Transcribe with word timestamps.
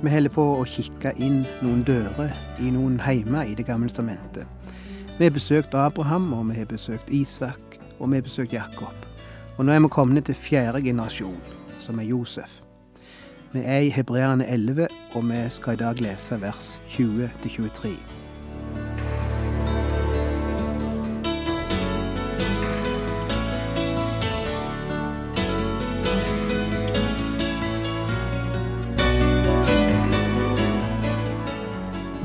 Vi 0.00 0.08
holder 0.08 0.32
på 0.32 0.44
å 0.56 0.62
kikke 0.64 1.10
inn 1.20 1.42
noen 1.60 1.82
dører 1.84 2.30
i 2.64 2.70
noen 2.72 2.94
heimer 3.04 3.44
i 3.44 3.52
Det 3.54 3.66
gamle 3.68 3.90
testamentet. 3.90 4.48
Vi 5.18 5.26
har 5.26 5.34
besøkt 5.34 5.74
Abraham, 5.76 6.32
og 6.32 6.46
vi 6.48 6.56
har 6.56 6.64
besøkt 6.64 7.10
Isak, 7.12 7.76
og 7.98 8.08
vi 8.08 8.16
har 8.16 8.24
besøkt 8.24 8.54
Jakob. 8.56 8.96
Og 9.58 9.66
nå 9.66 9.74
er 9.74 9.82
vi 9.84 9.90
kommet 9.92 10.24
til 10.24 10.34
fjerde 10.34 10.80
generasjon, 10.80 11.36
som 11.78 12.00
er 12.00 12.08
Josef. 12.08 12.62
Vi 13.52 13.60
er 13.60 13.84
i 13.84 13.92
Hebreerne 13.92 14.46
11, 14.48 14.88
og 15.12 15.28
vi 15.28 15.42
skal 15.50 15.76
i 15.76 15.82
dag 15.84 16.00
lese 16.00 16.40
vers 16.40 16.80
20-23. 16.88 18.19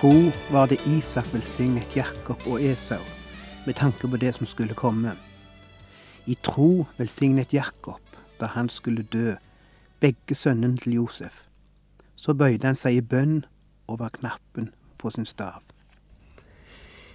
Tro 0.00 0.32
var 0.50 0.66
det 0.66 0.80
Isak 0.86 1.34
velsignet 1.34 1.96
Jakob 1.96 2.40
og 2.46 2.62
Esau 2.62 3.02
med 3.66 3.74
tanke 3.74 4.08
på 4.08 4.16
det 4.16 4.34
som 4.34 4.46
skulle 4.46 4.74
komme. 4.74 5.10
I 6.26 6.36
tro 6.42 6.86
velsignet 6.98 7.52
Jakob 7.54 8.00
da 8.40 8.46
han 8.46 8.68
skulle 8.68 9.02
dø, 9.02 9.34
begge 10.00 10.34
sønnene 10.34 10.76
til 10.76 10.92
Josef. 10.92 11.42
Så 12.16 12.34
bøyde 12.34 12.66
han 12.66 12.74
seg 12.74 12.96
i 12.96 13.00
bønn 13.00 13.44
over 13.88 14.08
knappen 14.08 14.70
på 14.98 15.10
sin 15.10 15.26
stav. 15.26 15.60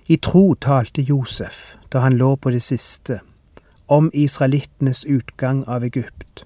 I 0.06 0.16
tro 0.16 0.54
talte 0.54 1.02
Josef 1.02 1.78
da 1.94 2.00
han 2.06 2.18
lå 2.22 2.36
på 2.36 2.50
det 2.54 2.62
siste, 2.62 3.20
om 3.88 4.12
israelittenes 4.14 5.06
utgang 5.10 5.64
av 5.68 5.84
Egypt, 5.84 6.46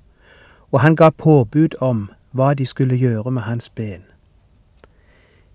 og 0.71 0.79
han 0.79 0.95
ga 0.95 1.09
påbud 1.09 1.75
om 1.81 2.07
hva 2.31 2.53
de 2.53 2.65
skulle 2.65 2.95
gjøre 2.95 3.31
med 3.31 3.41
hans 3.43 3.69
ben. 3.69 4.07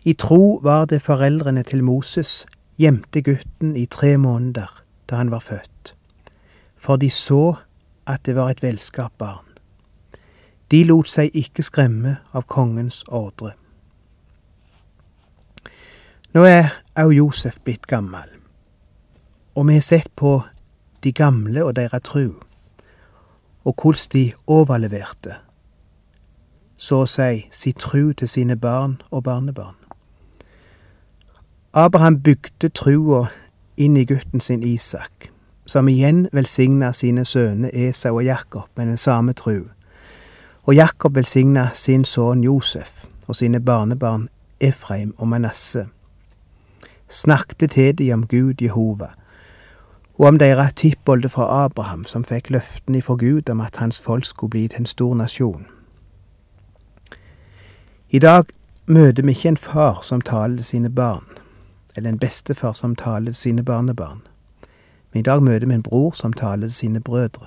I 0.07 0.13
tro 0.13 0.61
var 0.63 0.85
det 0.85 1.01
foreldrene 1.03 1.63
til 1.65 1.81
Moses 1.85 2.47
gjemte 2.77 3.23
gutten 3.25 3.77
i 3.77 3.87
tre 3.87 4.17
måneder 4.21 4.69
da 5.09 5.17
han 5.17 5.31
var 5.33 5.41
født, 5.41 5.95
for 6.77 6.97
de 7.01 7.09
så 7.11 7.55
at 8.07 8.27
det 8.27 8.35
var 8.37 8.51
et 8.51 8.63
velskapt 8.63 9.17
barn. 9.19 9.47
De 10.71 10.83
lot 10.85 11.09
seg 11.09 11.33
ikke 11.33 11.65
skremme 11.65 12.19
av 12.37 12.45
kongens 12.45 13.05
ordre. 13.09 13.55
Nå 16.37 16.43
er 16.45 16.69
òg 17.01 17.15
Josef 17.17 17.57
blitt 17.65 17.87
gammel, 17.89 18.29
og 19.55 19.69
vi 19.69 19.79
har 19.79 19.87
sett 19.87 20.11
på 20.17 20.43
de 21.05 21.13
gamle 21.13 21.65
og 21.65 21.77
deres 21.79 22.05
tru, 22.05 22.35
og 23.65 23.73
hvordan 23.73 24.13
de 24.13 24.25
overleverte, 24.47 25.39
så 26.77 27.05
å 27.05 27.09
si 27.09 27.47
si 27.53 27.73
tru 27.73 28.13
til 28.13 28.29
sine 28.29 28.59
barn 28.61 28.99
og 29.11 29.25
barnebarn. 29.25 29.84
Abraham 31.77 32.21
bygde 32.21 32.69
trua 32.69 33.27
inn 33.77 33.97
i 33.97 34.05
gutten 34.05 34.41
sin 34.41 34.63
Isak, 34.63 35.31
som 35.67 35.89
igjen 35.89 36.29
velsigna 36.33 36.93
sine 36.95 37.25
sønner 37.27 37.75
Esau 37.75 38.21
og 38.21 38.25
Jakob 38.25 38.69
med 38.77 38.87
den 38.87 38.97
samme 38.97 39.33
tru, 39.33 39.65
og 40.63 40.75
Jakob 40.75 41.17
velsigna 41.19 41.69
sin 41.75 42.05
sønn 42.05 42.45
Josef 42.45 43.05
og 43.27 43.37
sine 43.37 43.61
barnebarn 43.61 44.29
Efraim 44.61 45.15
og 45.19 45.29
Manasse, 45.29 45.87
snakket 47.09 47.71
til 47.71 47.99
de 47.99 48.13
om 48.13 48.27
Gud 48.27 48.63
Jehova, 48.63 49.11
og 50.15 50.27
om 50.27 50.39
deres 50.39 50.73
tippolde 50.77 51.29
fra 51.29 51.65
Abraham, 51.65 52.05
som 52.05 52.25
fikk 52.25 52.51
løften 52.51 52.95
ifra 52.95 53.15
Gud 53.15 53.51
om 53.51 53.61
at 53.61 53.83
hans 53.83 54.01
folk 54.01 54.25
skulle 54.25 54.51
bli 54.51 54.69
til 54.69 54.81
en 54.81 54.87
stor 54.87 55.15
nasjon. 55.15 55.67
I 58.11 58.19
dag 58.19 58.45
møter 58.87 59.23
vi 59.23 59.31
ikke 59.31 59.49
en 59.49 59.57
far 59.57 59.99
som 60.03 60.21
taler 60.21 60.57
til 60.57 60.65
sine 60.65 60.91
barn, 60.91 61.34
eller 61.97 62.11
en 62.11 62.19
bestefar 62.19 62.73
som 62.73 62.97
taler 62.97 63.33
til 63.33 63.35
sine 63.35 63.65
barnebarn, 63.65 64.23
men 65.13 65.21
i 65.21 65.23
dag 65.23 65.43
møter 65.43 65.67
vi 65.67 65.75
en 65.75 65.83
bror 65.83 66.13
som 66.13 66.33
taler 66.33 66.69
til 66.69 66.73
sine 66.73 67.01
brødre. 67.01 67.47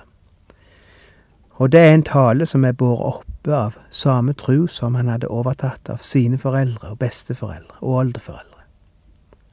Og 1.58 1.72
det 1.72 1.80
er 1.80 1.94
en 1.94 2.02
tale 2.02 2.46
som 2.46 2.64
er 2.64 2.72
båret 2.72 3.06
oppe 3.06 3.54
av 3.54 3.76
samme 3.90 4.32
tru 4.32 4.66
som 4.66 4.94
han 4.94 5.08
hadde 5.08 5.28
overtatt 5.28 5.90
av 5.90 5.98
sine 6.06 6.38
foreldre 6.38 6.92
og 6.92 6.98
besteforeldre 6.98 7.80
og 7.80 7.94
oldeforeldre. 8.02 8.62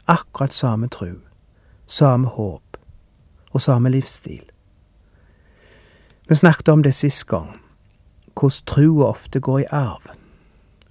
Akkurat 0.08 0.54
samme 0.54 0.88
tru, 0.88 1.16
samme 1.88 2.28
håp 2.28 2.78
og 3.52 3.62
samme 3.62 3.90
livsstil. 3.90 4.44
Vi 6.28 6.36
snakket 6.36 6.68
om 6.68 6.84
det 6.84 6.94
sist 6.94 7.28
gang, 7.28 7.60
hvordan 8.34 8.66
trua 8.66 9.10
ofte 9.10 9.40
går 9.40 9.60
i 9.60 9.68
arv, 9.72 10.06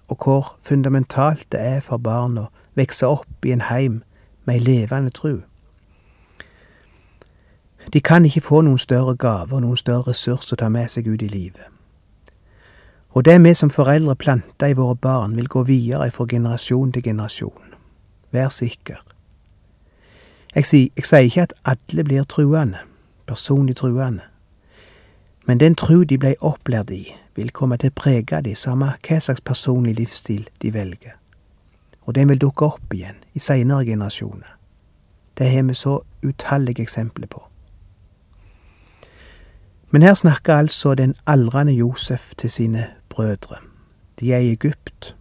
og 0.09 0.25
hvor 0.25 0.57
fundamentalt 0.61 1.47
det 1.53 1.61
er 1.61 1.81
for 1.81 1.97
barn 1.97 2.39
å 2.39 2.49
vokse 2.77 3.07
opp 3.07 3.45
i 3.45 3.53
en 3.53 3.61
heim 3.71 4.03
med 4.45 4.55
ei 4.55 4.61
levende 4.61 5.11
tru. 5.11 5.41
De 7.93 8.01
kan 8.01 8.25
ikke 8.25 8.41
få 8.41 8.61
noen 8.61 8.79
større 8.79 9.17
gave 9.17 9.55
og 9.55 9.63
noen 9.63 9.77
større 9.77 10.09
ressurs 10.09 10.53
å 10.53 10.59
ta 10.59 10.69
med 10.69 10.91
seg 10.91 11.09
ut 11.09 11.23
i 11.23 11.29
livet. 11.29 11.69
Og 13.15 13.25
det 13.25 13.37
vi 13.45 13.55
som 13.55 13.71
foreldre 13.71 14.17
planter 14.17 14.73
i 14.73 14.75
våre 14.75 14.97
barn, 14.97 15.37
vil 15.37 15.49
gå 15.49 15.63
videre 15.63 16.11
fra 16.11 16.27
generasjon 16.27 16.93
til 16.93 17.03
generasjon. 17.03 17.75
Vær 18.33 18.49
sikker. 18.49 18.99
Jeg 20.55 20.67
sier, 20.67 20.89
jeg 20.97 21.07
sier 21.07 21.29
ikke 21.29 21.43
at 21.43 21.55
alle 21.65 22.05
blir 22.05 22.25
truende, 22.25 22.79
personlig 23.27 23.77
truende, 23.77 24.23
men 25.47 25.61
den 25.61 25.75
tru 25.75 26.05
de 26.05 26.19
ble 26.19 26.35
opplært 26.41 26.91
i, 26.91 27.05
vil 27.37 27.51
komme 27.51 27.77
til 27.77 27.93
å 27.93 27.99
prege 28.01 28.41
de 28.43 28.55
samme 28.57 28.95
hva 29.07 29.21
slags 29.21 29.43
personlig 29.45 29.99
livsstil 29.99 30.49
de 30.63 30.73
velger 30.75 31.19
og 32.05 32.15
den 32.15 32.29
vil 32.29 32.41
dukke 32.41 32.65
opp 32.65 32.95
igjen 32.95 33.17
i 33.35 33.39
seinere 33.39 33.85
generasjoner. 33.85 34.57
Det 35.39 35.51
har 35.51 35.63
vi 35.63 35.75
så 35.75 36.01
utallige 36.25 36.83
eksempler 36.83 37.27
på. 37.27 37.43
Men 39.91 40.03
her 40.03 40.15
snakker 40.15 40.55
altså 40.55 40.95
den 40.95 41.15
aldrende 41.27 41.73
Josef 41.73 42.35
til 42.35 42.51
sine 42.51 42.87
brødre. 43.09 43.57
De 44.21 44.33
er 44.33 44.39
i 44.39 44.53
Egypt, 44.53 45.17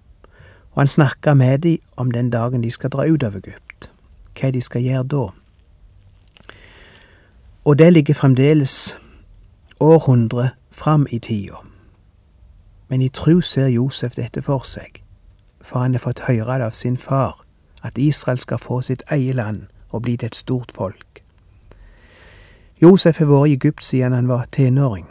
og 0.71 0.81
han 0.81 0.87
snakker 0.87 1.33
med 1.33 1.57
dem 1.57 1.77
om 1.97 2.11
den 2.11 2.29
dagen 2.29 2.63
de 2.63 2.71
skal 2.71 2.89
dra 2.89 3.05
ut 3.05 3.23
av 3.23 3.35
Egypt, 3.35 3.91
hva 4.39 4.51
de 4.51 4.61
skal 4.61 4.81
gjøre 4.81 5.03
da. 5.03 5.27
Og 7.65 7.79
det 7.79 7.93
ligger 7.93 8.13
fremdeles 8.13 8.97
århundre 9.79 10.49
fram 10.71 11.07
i 11.09 11.19
tida. 11.19 11.61
Men 12.87 13.01
i 13.01 13.09
tru 13.09 13.41
ser 13.41 13.67
Josef 13.67 14.15
dette 14.15 14.41
for 14.41 14.65
seg 14.65 15.02
for 15.63 15.79
han 15.79 15.95
har 15.95 16.03
fått 16.03 16.25
høre 16.27 16.59
det 16.59 16.67
av 16.67 16.77
sin 16.77 16.97
far, 16.97 17.39
at 17.83 17.97
Israel 17.97 18.39
skal 18.39 18.59
få 18.59 18.81
sitt 18.81 19.03
eget 19.11 19.35
land 19.35 19.67
og 19.89 20.03
bli 20.03 20.17
til 20.17 20.27
et 20.27 20.35
stort 20.35 20.71
folk. 20.75 21.23
Josef 22.81 23.17
har 23.17 23.29
vært 23.29 23.47
i 23.47 23.55
Egypt 23.55 23.85
siden 23.85 24.13
han 24.13 24.27
var 24.27 24.49
tenåring. 24.51 25.07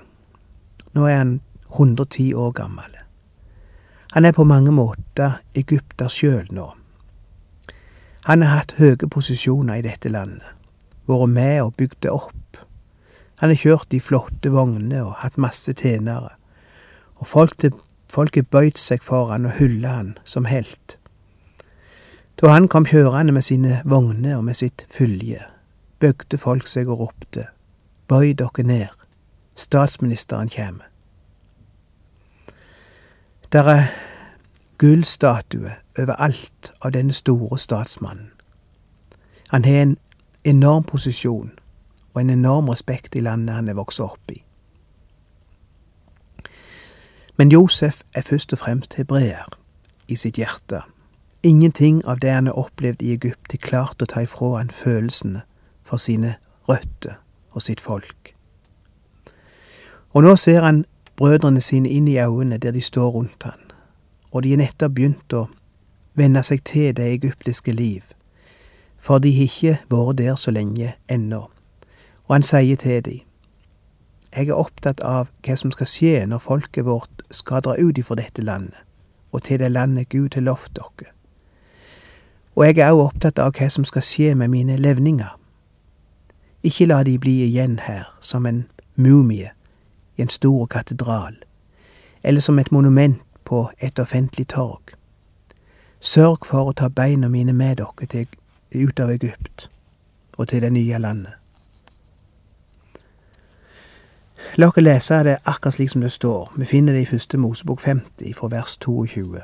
Nå 0.92 1.06
er 1.08 1.16
han 1.16 1.40
110 1.72 2.34
år 2.34 2.52
gammel. 2.52 2.98
Han 4.12 4.24
er 4.24 4.32
på 4.36 4.44
mange 4.44 4.72
måter 4.76 5.38
egypter 5.56 6.08
sjøl 6.12 6.50
nå. 6.52 6.66
Han 8.28 8.42
har 8.42 8.58
hatt 8.58 8.74
høye 8.76 9.08
posisjoner 9.08 9.80
i 9.80 9.86
dette 9.86 10.12
landet, 10.12 10.44
vært 11.08 11.32
med 11.32 11.62
og 11.62 11.72
bygd 11.80 12.02
det 12.04 12.12
opp. 12.12 12.60
Han 13.40 13.50
har 13.50 13.58
kjørt 13.58 13.96
i 13.96 14.02
flotte 14.04 14.52
vogner 14.52 15.00
og 15.06 15.16
hatt 15.24 15.40
masse 15.40 15.72
tjenere, 15.72 16.36
og 17.16 17.26
folk 17.26 17.56
til 17.58 17.72
Folket 18.12 18.50
bøyd 18.52 18.76
seg 18.76 19.00
for 19.00 19.30
han 19.32 19.46
og 19.48 19.56
hylla 19.56 19.94
han 19.96 20.08
som 20.28 20.44
helt. 20.44 20.98
Da 22.36 22.52
han 22.52 22.68
kom 22.68 22.84
kjørende 22.84 23.32
med 23.32 23.42
sine 23.46 23.80
vogner 23.88 24.36
og 24.36 24.44
med 24.44 24.58
sitt 24.58 24.84
fylje, 24.92 25.40
bøgde 25.98 26.38
folk 26.38 26.68
seg 26.68 26.90
og 26.92 27.06
ropte, 27.06 27.46
Bøy 28.08 28.34
dere 28.36 28.62
ned, 28.66 28.88
statsministeren 29.56 30.50
kjem. 30.52 30.82
Der 33.52 33.64
er 33.64 33.82
gullstatue 34.78 35.72
overalt 35.98 36.72
av 36.82 36.92
denne 36.92 37.16
store 37.16 37.58
statsmannen. 37.58 38.32
Han 39.48 39.64
har 39.64 39.82
en 39.82 39.96
enorm 40.44 40.84
posisjon 40.84 41.52
og 42.14 42.20
en 42.20 42.30
enorm 42.30 42.68
respekt 42.68 43.16
i 43.16 43.20
landet 43.20 43.54
han 43.54 43.68
er 43.68 43.78
vokst 43.78 44.00
opp 44.00 44.32
i. 44.32 44.42
Men 47.36 47.52
Josef 47.52 48.02
er 48.14 48.20
først 48.20 48.52
og 48.52 48.58
fremst 48.58 48.94
hebreer 48.94 49.58
i 50.08 50.16
sitt 50.16 50.36
hjerte. 50.36 50.82
Ingenting 51.42 52.04
av 52.06 52.20
det 52.20 52.30
han 52.30 52.46
har 52.46 52.58
opplevd 52.58 53.02
i 53.02 53.12
Egypt, 53.12 53.54
er 53.54 53.58
klart 53.58 54.02
å 54.02 54.06
ta 54.06 54.22
ifra 54.22 54.58
han 54.58 54.70
følelsene 54.70 55.42
for 55.82 55.96
sine 55.96 56.36
røtter 56.68 57.18
og 57.52 57.62
sitt 57.62 57.80
folk. 57.80 58.34
Og 60.12 60.22
nå 60.22 60.36
ser 60.36 60.60
han 60.62 60.84
brødrene 61.16 61.60
sine 61.60 61.88
inn 61.88 62.08
i 62.08 62.18
øynene 62.20 62.58
der 62.58 62.70
de 62.70 62.80
står 62.80 63.10
rundt 63.10 63.42
han, 63.42 63.58
og 64.30 64.42
de 64.42 64.52
er 64.52 64.60
nettopp 64.60 64.94
begynt 64.94 65.32
å 65.32 65.46
venne 66.14 66.42
seg 66.44 66.62
til 66.68 66.92
det 66.96 67.08
egyptiske 67.14 67.72
liv, 67.72 68.02
for 68.98 69.18
de 69.18 69.32
har 69.34 69.48
ikke 69.48 69.78
vært 69.90 70.18
der 70.18 70.36
så 70.36 70.50
lenge 70.50 70.94
ennå. 71.08 71.48
Og 72.28 72.34
han 72.34 72.46
sier 72.46 72.76
til 72.76 73.02
dem, 73.02 73.20
jeg 74.36 74.48
er 74.48 74.56
opptatt 74.56 75.00
av 75.04 75.28
hva 75.44 75.56
som 75.56 75.72
skal 75.74 75.88
skje 75.88 76.14
når 76.26 76.40
folket 76.40 76.86
vårt 76.86 77.22
skal 77.30 77.62
dra 77.64 77.76
ut 77.76 77.98
ifra 78.00 78.16
dette 78.16 78.42
landet, 78.42 78.78
og 79.32 79.44
til 79.44 79.60
det 79.60 79.72
landet 79.72 80.08
Gud 80.08 80.34
har 80.34 80.46
lovt 80.46 80.72
dere. 80.76 81.12
Og 82.56 82.66
jeg 82.66 82.78
er 82.78 82.92
også 82.92 83.08
opptatt 83.08 83.38
av 83.38 83.52
hva 83.56 83.68
som 83.68 83.84
skal 83.84 84.04
skje 84.04 84.34
med 84.34 84.52
mine 84.52 84.76
levninger. 84.76 85.36
Ikke 86.62 86.86
la 86.86 87.02
de 87.02 87.18
bli 87.18 87.42
igjen 87.44 87.78
her 87.84 88.08
som 88.20 88.46
en 88.46 88.64
mumie 88.96 89.52
i 90.16 90.22
en 90.22 90.32
stor 90.32 90.66
katedral, 90.66 91.36
eller 92.22 92.40
som 92.40 92.58
et 92.58 92.72
monument 92.72 93.20
på 93.44 93.70
et 93.80 93.98
offentlig 93.98 94.48
torg. 94.48 94.94
Sørg 96.00 96.46
for 96.46 96.70
å 96.70 96.76
ta 96.76 96.88
beina 96.88 97.28
mine 97.28 97.52
med 97.52 97.80
dere 97.80 98.08
til, 98.08 98.28
ut 98.72 99.00
av 99.00 99.10
Egypt 99.12 99.68
og 100.38 100.48
til 100.48 100.64
det 100.64 100.72
nye 100.72 100.98
landet. 100.98 101.41
La 104.56 104.68
oss 104.68 104.76
lese 104.76 105.22
det 105.24 105.38
akkurat 105.44 105.74
slik 105.74 105.90
som 105.90 106.00
det 106.00 106.12
står. 106.12 106.52
Vi 106.56 106.64
finner 106.64 106.92
det 106.92 107.02
i 107.02 107.06
første 107.06 107.38
Mosebok 107.38 107.80
50, 107.80 108.34
fra 108.34 108.48
vers 108.48 108.76
22. 108.76 109.40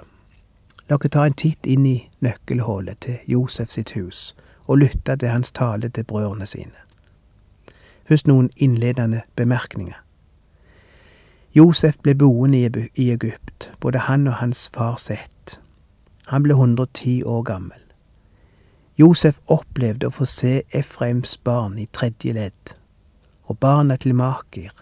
La 0.89 0.97
oss 0.97 1.11
ta 1.11 1.25
en 1.27 1.33
titt 1.33 1.67
inn 1.67 1.87
i 1.87 2.11
nøkkelhullet 2.21 3.01
til 3.01 3.19
Josef 3.27 3.71
sitt 3.71 3.95
hus 3.97 4.35
og 4.67 4.79
lytte 4.79 5.17
til 5.17 5.29
hans 5.29 5.51
tale 5.53 5.89
til 5.89 6.05
brødrene 6.05 6.47
sine. 6.47 6.77
Først 8.09 8.27
noen 8.27 8.51
innledende 8.57 9.23
bemerkninger. 9.37 9.97
Josef 11.55 11.97
ble 12.03 12.15
boende 12.15 12.85
i 12.95 13.11
Egypt, 13.11 13.73
både 13.81 13.99
han 13.99 14.27
og 14.27 14.35
hans 14.35 14.71
far 14.75 14.97
Sett. 14.97 15.61
Han 16.27 16.43
ble 16.43 16.53
110 16.53 17.23
år 17.25 17.43
gammel. 17.43 17.81
Josef 18.99 19.39
opplevde 19.47 20.11
å 20.11 20.13
få 20.13 20.27
se 20.29 20.63
Efraims 20.75 21.37
barn 21.39 21.79
i 21.79 21.87
tredje 21.87 22.35
ledd, 22.37 22.75
og 23.49 23.59
barna 23.59 23.97
til 23.97 24.15
Makir, 24.15 24.73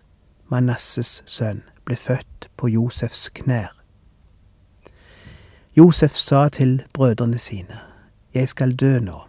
Manasses 0.48 1.22
sønn, 1.26 1.62
ble 1.84 1.96
født 1.96 2.48
på 2.56 2.68
Josefs 2.68 3.28
knær. 3.34 3.72
Josef 5.76 6.14
sa 6.16 6.48
til 6.48 6.82
brødrene 6.92 7.38
sine, 7.38 7.80
Jeg 8.34 8.48
skal 8.48 8.74
dø 8.74 8.98
nå, 8.98 9.20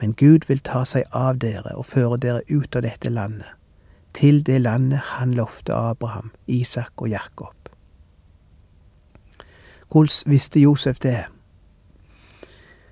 men 0.00 0.14
Gud 0.14 0.46
vil 0.48 0.60
ta 0.60 0.84
seg 0.84 1.04
av 1.12 1.38
dere 1.38 1.76
og 1.76 1.86
føre 1.86 2.18
dere 2.22 2.42
ut 2.50 2.76
av 2.76 2.82
dette 2.82 3.10
landet, 3.10 3.48
til 4.14 4.42
det 4.46 4.60
landet 4.60 5.00
han 5.18 5.34
lovte 5.34 5.74
Abraham, 5.74 6.32
Isak 6.46 6.92
og 6.96 7.08
Jakob. 7.08 7.54
Hvordan 9.92 10.30
visste 10.30 10.60
Josef 10.60 10.98
det? 10.98 11.24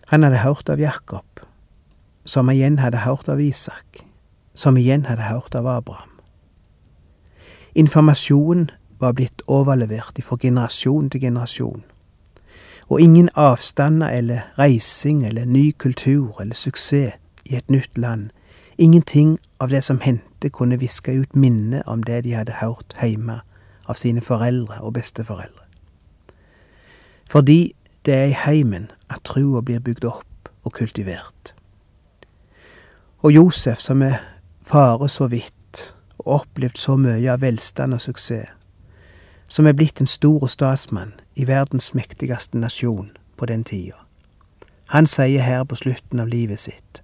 Han 0.09 0.23
hadde 0.23 0.39
hørt 0.45 0.69
av 0.69 0.81
Jakob, 0.81 1.41
som 2.25 2.51
igjen 2.51 2.79
hadde 2.79 3.03
hørt 3.03 3.29
av 3.29 3.41
Isak, 3.41 4.05
som 4.55 4.77
igjen 4.77 5.07
hadde 5.07 5.23
hørt 5.23 5.55
av 5.55 5.67
Abraham. 5.67 6.14
Informasjonen 7.75 8.71
var 9.01 9.13
blitt 9.13 9.43
overlevert 9.47 10.21
fra 10.23 10.37
generasjon 10.41 11.11
til 11.11 11.21
generasjon, 11.21 11.85
og 12.89 13.01
ingen 13.01 13.29
avstander 13.35 14.09
eller 14.09 14.41
reising 14.59 15.27
eller 15.27 15.45
ny 15.45 15.73
kultur 15.79 16.41
eller 16.41 16.55
suksess 16.55 17.17
i 17.45 17.57
et 17.57 17.71
nytt 17.71 17.99
land, 17.99 18.31
ingenting 18.79 19.39
av 19.61 19.69
det 19.69 19.85
som 19.85 20.01
hendte 20.01 20.51
kunne 20.51 20.79
viske 20.81 21.13
ut 21.13 21.37
minnet 21.37 21.83
om 21.87 22.03
det 22.03 22.25
de 22.25 22.35
hadde 22.35 22.61
hørt 22.61 22.95
hjemme 23.03 23.41
av 23.89 23.99
sine 24.01 24.21
foreldre 24.21 24.81
og 24.81 24.95
besteforeldre. 24.95 25.65
Fordi 27.31 27.75
det 28.07 28.15
er 28.15 28.31
i 28.31 28.39
heimen 28.45 28.91
at 29.11 29.25
trua 29.25 29.61
blir 29.61 29.81
bygd 29.81 30.05
opp 30.05 30.51
og 30.65 30.73
kultivert. 30.73 31.55
Og 33.25 33.33
Josef, 33.33 33.81
som 33.81 34.03
er 34.03 34.21
fare 34.63 35.09
så 35.09 35.27
vidt, 35.27 35.55
og 36.19 36.35
opplevd 36.41 36.79
så 36.79 36.97
mye 36.97 37.33
av 37.33 37.41
velstand 37.41 37.95
og 37.95 38.01
suksess, 38.01 38.51
som 39.49 39.67
er 39.67 39.77
blitt 39.77 40.01
en 40.01 40.11
stor 40.11 40.47
statsmann 40.47 41.13
i 41.37 41.47
verdens 41.47 41.93
mektigste 41.95 42.59
nasjon 42.59 43.11
på 43.37 43.47
den 43.47 43.65
tida. 43.65 44.01
Han 44.89 45.07
sier 45.07 45.43
her 45.43 45.65
på 45.65 45.77
slutten 45.77 46.21
av 46.21 46.29
livet 46.29 46.61
sitt, 46.61 47.03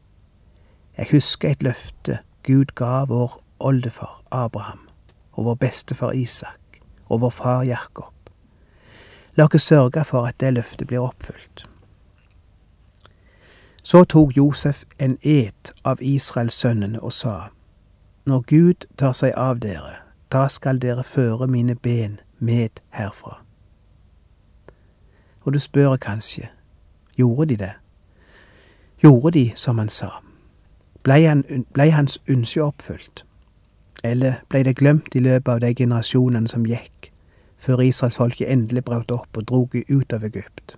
Jeg 0.99 1.07
husker 1.12 1.49
et 1.49 1.62
løfte 1.62 2.19
Gud 2.43 2.75
ga 2.75 3.05
vår 3.05 3.41
oldefar 3.61 4.23
Abraham 4.31 4.89
og 5.33 5.45
vår 5.45 5.55
bestefar 5.55 6.12
Isak 6.12 6.81
og 7.09 7.21
vår 7.21 7.31
far 7.31 7.62
Jakob. 7.62 8.12
La 9.37 9.47
oss 9.55 9.62
sørge 9.62 10.05
for 10.05 10.27
at 10.27 10.41
det 10.41 10.53
løftet 10.55 10.87
blir 10.87 11.01
oppfylt. 11.01 11.65
Så 13.83 14.05
tok 14.05 14.37
Josef 14.37 14.85
en 14.99 15.17
et 15.23 15.73
av 15.85 16.03
Israelssønnene 16.03 17.01
og 17.03 17.12
sa, 17.12 17.49
når 18.31 18.44
Gud 18.47 18.87
tar 18.99 19.12
seg 19.12 19.35
av 19.37 19.59
dere, 19.59 19.97
da 20.32 20.47
skal 20.49 20.79
dere 20.79 21.03
føre 21.05 21.49
mine 21.50 21.75
ben 21.75 22.21
med 22.38 22.81
herfra. 22.94 23.41
Og 25.43 25.55
du 25.55 25.59
spør 25.59 25.97
kanskje, 25.97 26.49
gjorde 27.19 27.49
de 27.49 27.56
det? 27.56 27.73
Gjorde 29.03 29.31
de 29.31 29.53
som 29.56 29.79
han 29.79 29.88
sa? 29.88 30.11
Blei, 31.03 31.25
han, 31.25 31.43
ble 31.75 31.88
hans 31.90 32.21
ønske 32.28 32.62
oppfylt? 32.62 33.25
Eller 34.05 34.45
blei 34.49 34.62
det 34.62 34.76
glemt 34.76 35.14
i 35.14 35.25
løpet 35.25 35.52
av 35.52 35.61
de 35.64 35.75
generasjonene 35.75 36.49
som 36.49 36.69
gikk, 36.69 37.11
før 37.59 37.83
israelsfolket 37.83 38.52
endelig 38.52 38.85
brøt 38.85 39.11
opp 39.11 39.37
og 39.37 39.49
drog 39.49 39.75
ut 39.88 40.12
av 40.12 40.25
Egypt? 40.25 40.76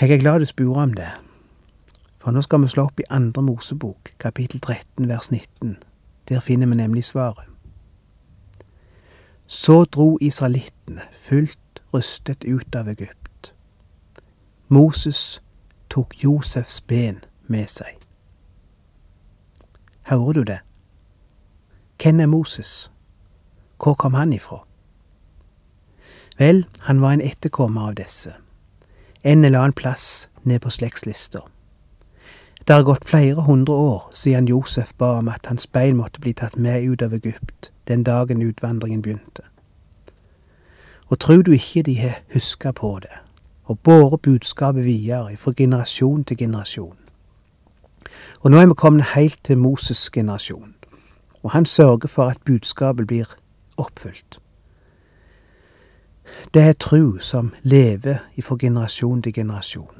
Jeg 0.00 0.12
er 0.12 0.22
glad 0.22 0.40
du 0.40 0.46
spør 0.48 0.84
om 0.84 0.94
det, 0.94 1.10
for 2.20 2.30
nå 2.30 2.42
skal 2.44 2.60
vi 2.62 2.68
slå 2.68 2.84
opp 2.84 3.00
i 3.00 3.08
Andre 3.10 3.42
Mosebok, 3.42 4.12
kapittel 4.20 4.60
13, 4.60 5.08
vers 5.08 5.30
19. 5.30 5.76
Der 6.28 6.40
finner 6.40 6.66
vi 6.66 6.76
nemlig 6.76 7.04
svaret. 7.04 7.44
Så 9.46 9.84
dro 9.84 10.18
israelittene 10.20 11.02
fullt 11.12 11.82
rustet 11.94 12.44
ut 12.44 12.74
av 12.74 12.88
Egypt. 12.88 13.54
Moses 14.68 15.42
tok 15.90 16.14
Josefs 16.24 16.80
ben 16.80 17.24
med 17.46 17.66
seg. 17.66 17.96
Hører 20.02 20.32
du 20.32 20.42
det? 20.44 20.58
Hvem 22.02 22.20
er 22.20 22.26
Moses? 22.26 22.92
Hvor 23.82 23.94
kom 23.94 24.14
han 24.14 24.32
ifra? 24.32 24.60
Vel, 26.38 26.66
han 26.80 27.00
var 27.00 27.12
en 27.12 27.20
etterkommer 27.20 27.88
av 27.88 27.94
disse, 27.94 28.34
en 29.22 29.44
eller 29.44 29.58
annen 29.58 29.76
plass 29.76 30.28
ned 30.44 30.60
på 30.60 30.70
slektslista. 30.70 31.40
Det 32.70 32.76
har 32.76 32.82
gått 32.82 33.04
flere 33.04 33.42
hundre 33.42 33.74
år 33.74 34.10
siden 34.14 34.48
Josef 34.48 34.92
ba 34.98 35.04
om 35.18 35.28
at 35.28 35.46
hans 35.46 35.66
bein 35.66 35.96
måtte 35.96 36.20
bli 36.20 36.30
tatt 36.32 36.54
med 36.56 36.84
ut 36.86 37.02
av 37.02 37.14
Egypt 37.14 37.72
den 37.88 38.04
dagen 38.06 38.42
utvandringen 38.42 39.02
begynte. 39.02 39.42
Og 41.08 41.18
tror 41.18 41.42
du 41.42 41.50
ikke 41.50 41.82
de 41.82 41.96
har 41.98 42.20
huska 42.32 42.70
på 42.72 42.98
det, 43.02 43.16
og 43.64 43.78
båret 43.78 44.22
budskapet 44.22 44.84
videre 44.84 45.36
fra 45.36 45.52
generasjon 45.52 46.24
til 46.24 46.36
generasjon. 46.36 46.96
Og 48.40 48.50
nå 48.50 48.60
er 48.60 48.66
vi 48.66 48.78
kommet 48.78 49.14
helt 49.16 49.44
til 49.44 49.58
Moses' 49.58 50.10
generasjon, 50.12 50.74
og 51.42 51.50
han 51.50 51.66
sørger 51.66 52.08
for 52.08 52.24
at 52.24 52.38
budskapet 52.44 53.06
blir 53.06 53.34
oppfylt. 53.76 54.38
Det 56.54 56.62
er 56.62 56.72
tru 56.72 57.18
som 57.18 57.50
lever 57.62 58.22
fra 58.42 58.56
generasjon 58.56 59.22
til 59.22 59.32
generasjon. 59.32 59.99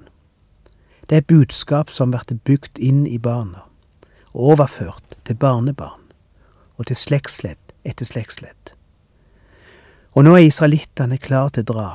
Det 1.10 1.16
er 1.16 1.20
budskap 1.26 1.90
som 1.90 2.12
blir 2.14 2.38
bygd 2.46 2.78
inn 2.78 3.06
i 3.06 3.16
barna, 3.18 3.64
og 4.30 4.52
overført 4.52 5.16
til 5.26 5.34
barnebarn, 5.34 6.04
og 6.78 6.86
til 6.86 6.96
slektsledd 6.96 7.72
etter 7.84 8.06
slektsledd. 8.06 8.76
Og 10.14 10.22
nå 10.24 10.36
er 10.36 10.46
israelittene 10.46 11.18
klar 11.18 11.50
til 11.50 11.66
å 11.66 11.70
dra, 11.72 11.88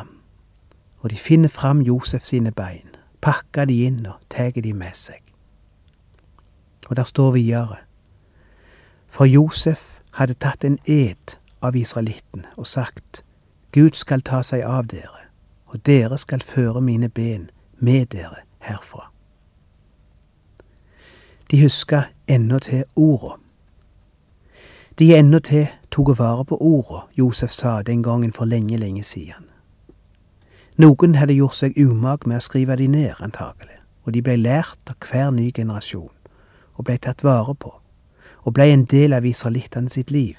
og 1.00 1.14
de 1.14 1.16
finner 1.16 1.50
fram 1.50 1.80
Josef 1.80 2.28
sine 2.28 2.52
bein, 2.52 2.92
pakker 3.24 3.72
de 3.72 3.86
inn 3.88 4.02
og 4.04 4.20
tar 4.28 4.52
de 4.52 4.74
med 4.74 5.00
seg. 5.00 5.22
Og 6.90 7.00
der 7.00 7.08
står 7.08 7.32
videre, 7.38 7.78
for 9.08 9.24
Josef 9.24 10.02
hadde 10.20 10.36
tatt 10.36 10.68
en 10.68 10.76
ed 10.92 11.38
av 11.64 11.76
israelitten 11.80 12.44
og 12.58 12.68
sagt, 12.68 13.24
Gud 13.72 13.96
skal 13.96 14.28
ta 14.28 14.44
seg 14.44 14.68
av 14.68 14.92
dere, 14.92 15.30
og 15.72 15.80
dere 15.88 16.20
skal 16.20 16.44
føre 16.44 16.84
mine 16.84 17.08
ben 17.08 17.48
med 17.80 18.12
dere 18.12 18.45
herfra. 18.66 19.10
De 21.52 21.62
huska 21.62 22.04
ennå 22.28 22.60
til 22.60 22.84
orda. 22.96 23.38
De 25.00 25.14
er 25.14 25.20
ennå 25.20 25.40
til 25.40 25.68
tok 25.92 26.18
vare 26.20 26.46
på 26.46 26.58
orda 26.60 27.06
Josef 27.18 27.52
sa 27.52 27.82
den 27.82 28.04
gangen 28.04 28.34
for 28.34 28.46
lenge, 28.46 28.78
lenge 28.78 29.04
siden. 29.04 29.50
Noen 30.76 31.16
hadde 31.16 31.38
gjort 31.38 31.56
seg 31.56 31.78
umak 31.80 32.26
med 32.28 32.42
å 32.42 32.44
skrive 32.44 32.76
de 32.76 32.90
ned, 32.92 33.14
antagelig, 33.24 33.78
og 34.04 34.12
de 34.12 34.22
blei 34.22 34.36
lært 34.36 34.92
av 34.92 34.98
hver 35.08 35.32
ny 35.32 35.52
generasjon, 35.56 36.12
og 36.76 36.86
blei 36.86 36.98
tatt 37.00 37.24
vare 37.24 37.56
på, 37.56 37.72
og 38.44 38.54
blei 38.54 38.74
en 38.74 38.84
del 38.84 39.16
av 39.16 39.26
israelittene 39.26 39.90
sitt 39.90 40.12
liv. 40.12 40.36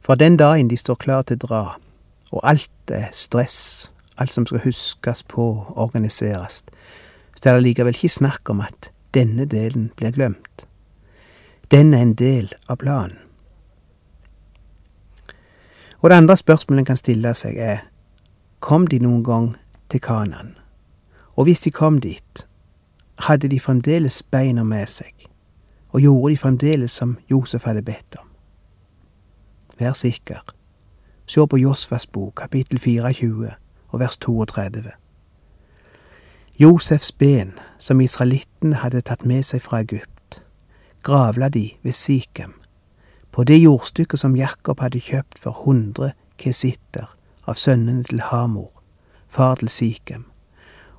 For 0.00 0.14
den 0.14 0.38
dagen 0.38 0.70
de 0.70 0.78
står 0.78 1.00
klar 1.02 1.26
til 1.26 1.40
å 1.40 1.46
dra, 1.46 1.64
og 2.30 2.44
alt 2.46 2.94
er 2.94 3.10
stress, 3.10 3.90
alt 4.22 4.30
som 4.30 4.46
skal 4.46 4.62
huskes 4.62 5.24
på 5.26 5.48
organiseres, 5.74 6.62
så 7.42 7.50
er 7.50 7.54
det 7.54 7.62
likevel 7.62 7.96
ikke 7.96 8.08
snakk 8.08 8.50
om 8.50 8.60
at 8.60 8.90
denne 9.14 9.46
delen 9.48 9.90
blir 9.96 10.12
glemt. 10.12 10.66
Den 11.70 11.94
er 11.94 12.02
en 12.02 12.14
del 12.14 12.52
av 12.68 12.76
planen. 12.76 13.18
Og 16.00 16.10
det 16.10 16.16
andre 16.16 16.36
spørsmålet 16.36 16.80
en 16.80 16.84
kan 16.84 16.96
stille 16.96 17.34
seg, 17.36 17.56
er 17.56 17.84
kom 18.60 18.86
de 18.88 18.98
noen 18.98 19.24
gang 19.24 19.50
til 19.88 20.00
Kanan? 20.00 20.54
Og 21.36 21.44
hvis 21.44 21.60
de 21.60 21.70
kom 21.70 21.98
dit, 22.00 22.46
hadde 23.28 23.48
de 23.48 23.60
fremdeles 23.60 24.22
beina 24.22 24.64
med 24.64 24.88
seg, 24.88 25.12
og 25.92 26.00
gjorde 26.00 26.32
de 26.32 26.40
fremdeles 26.40 26.92
som 26.92 27.18
Josef 27.30 27.64
hadde 27.68 27.84
bedt 27.84 28.16
om? 28.20 28.26
Vær 29.78 29.92
sikker. 29.92 30.40
Se 31.26 31.46
på 31.46 31.60
Josfas 31.60 32.06
bok, 32.06 32.34
kapittel 32.36 32.78
24 32.78 33.52
og 33.88 34.00
vers 34.00 34.16
32. 34.16 34.99
Josefs 36.60 37.12
ben, 37.12 37.52
som 37.78 38.00
israelittene 38.00 38.82
hadde 38.82 39.00
tatt 39.00 39.22
med 39.24 39.46
seg 39.48 39.62
fra 39.64 39.78
Egypt, 39.80 40.42
gravla 41.00 41.48
de 41.48 41.70
ved 41.80 41.96
Sikhem, 41.96 42.52
på 43.32 43.46
det 43.48 43.56
jordstykket 43.62 44.20
som 44.20 44.36
Jakob 44.36 44.82
hadde 44.84 45.00
kjøpt 45.00 45.40
for 45.40 45.64
hundre 45.64 46.10
kesitter 46.36 47.08
av 47.48 47.56
sønnene 47.56 48.04
til 48.04 48.20
Hamor, 48.28 48.68
far 49.24 49.56
til 49.56 49.72
Sikhem, 49.72 50.26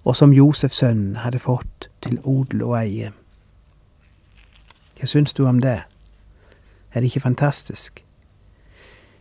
og 0.01 0.17
som 0.17 0.33
Josefs 0.33 0.81
sønnen 0.81 1.21
hadde 1.21 1.45
fått 1.45 1.91
til 2.01 2.17
odel 2.25 2.65
og 2.65 2.79
eie. 2.81 3.13
Hva 4.97 5.13
syns 5.13 5.37
du 5.37 5.45
om 5.45 5.61
det? 5.61 5.83
Er 6.89 6.99
det 7.05 7.13
ikke 7.13 7.27
fantastisk? 7.29 8.01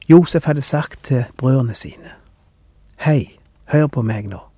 Josef 0.09 0.49
hadde 0.49 0.64
sagt 0.64 1.04
til 1.04 1.25
brødrene 1.37 1.76
sine, 1.76 2.16
Hei, 3.04 3.37
hør 3.68 3.92
på 3.92 4.02
meg 4.02 4.32
nå. 4.32 4.50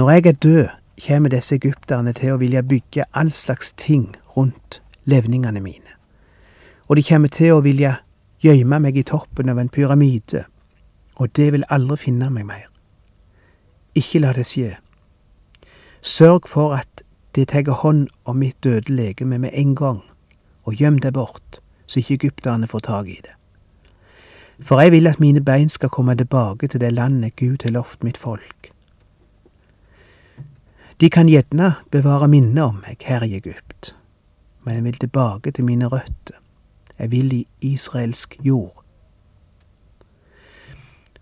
Når 0.00 0.10
jeg 0.10 0.26
er 0.26 0.32
død, 0.32 0.68
kommer 1.06 1.28
disse 1.28 1.54
egypterne 1.54 2.12
til 2.16 2.32
å 2.32 2.38
ville 2.40 2.62
bygge 2.64 3.04
all 3.12 3.28
slags 3.36 3.74
ting 3.76 4.06
rundt 4.32 4.78
levningene 5.04 5.60
mine, 5.60 5.92
og 6.88 6.96
de 6.96 7.02
kommer 7.04 7.28
til 7.28 7.52
å 7.52 7.58
ville 7.60 7.90
gjemme 8.40 8.78
meg 8.80 8.96
i 8.96 9.04
toppen 9.04 9.52
av 9.52 9.60
en 9.60 9.68
pyramide, 9.68 10.46
og 11.20 11.34
det 11.36 11.50
vil 11.52 11.68
aldri 11.68 11.98
finne 12.06 12.30
meg 12.32 12.48
mer. 12.48 12.64
Ikke 13.92 14.24
la 14.24 14.32
det 14.32 14.46
skje. 14.48 14.78
Sørg 16.00 16.48
for 16.48 16.72
at 16.80 17.04
de 17.36 17.44
tar 17.44 17.68
hånd 17.84 18.08
om 18.24 18.40
mitt 18.40 18.56
døde 18.64 18.96
legeme 18.96 19.36
med 19.36 19.52
en 19.52 19.76
gang, 19.76 20.00
og 20.64 20.80
gjem 20.80 20.96
det 21.04 21.12
bort, 21.12 21.60
så 21.84 22.00
ikke 22.00 22.22
egypterne 22.22 22.72
får 22.72 22.88
tak 22.88 23.12
i 23.18 23.20
det. 23.20 23.36
For 24.64 24.80
jeg 24.80 24.96
vil 24.96 25.12
at 25.12 25.20
mine 25.20 25.44
bein 25.44 25.68
skal 25.68 25.92
komme 25.92 26.16
tilbake 26.16 26.72
til 26.72 26.80
det 26.80 26.96
landet 26.96 27.36
Gud 27.36 27.68
har 27.68 27.76
lovt 27.76 28.00
mitt 28.00 28.16
folk. 28.16 28.59
De 31.00 31.10
kan 31.10 31.28
gjerne 31.28 31.74
bevare 31.90 32.26
minnet 32.28 32.60
om 32.60 32.82
meg 32.82 33.00
her 33.08 33.22
i 33.24 33.32
Egypt, 33.38 33.94
men 34.64 34.74
jeg 34.74 34.84
vil 34.84 34.98
tilbake 35.00 35.52
til 35.56 35.64
mine 35.64 35.88
røtter. 35.88 36.36
Jeg 36.98 37.10
vil 37.10 37.32
i 37.32 37.46
israelsk 37.64 38.36
jord. 38.44 38.84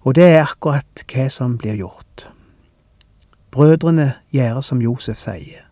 Og 0.00 0.16
det 0.18 0.24
er 0.24 0.42
akkurat 0.42 1.04
hva 1.12 1.28
som 1.30 1.54
blir 1.62 1.78
gjort. 1.78 2.26
Brødrene 3.54 4.08
gjør 4.34 4.60
som 4.66 4.82
Josef 4.82 5.22
sier. 5.22 5.62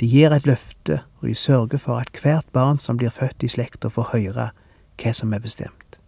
De 0.00 0.08
gir 0.08 0.32
et 0.32 0.48
løfte, 0.48 1.02
og 1.20 1.28
de 1.28 1.34
sørger 1.34 1.84
for 1.84 2.00
at 2.00 2.22
hvert 2.22 2.48
barn 2.52 2.80
som 2.80 2.96
blir 2.96 3.12
født 3.12 3.44
i 3.44 3.52
slekta, 3.52 3.92
får 3.92 4.10
høre 4.14 4.50
hva 4.96 5.12
som 5.12 5.36
er 5.36 5.44
bestemt. 5.44 6.00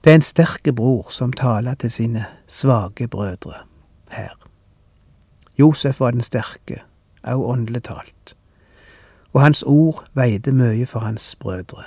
Det 0.00 0.12
er 0.12 0.22
en 0.22 0.30
sterke 0.32 0.72
bror 0.72 1.12
som 1.12 1.36
taler 1.36 1.74
til 1.74 1.90
sine 1.90 2.24
svake 2.48 3.08
brødre 3.12 3.66
her. 4.16 4.34
Josef 5.58 6.00
var 6.00 6.10
den 6.10 6.22
sterke, 6.22 6.82
òg 7.24 7.44
åndelig 7.44 7.82
talt, 7.82 8.36
og 9.32 9.42
hans 9.42 9.62
ord 9.66 10.04
veide 10.14 10.52
mye 10.52 10.86
for 10.86 11.00
hans 11.00 11.36
brødre. 11.40 11.84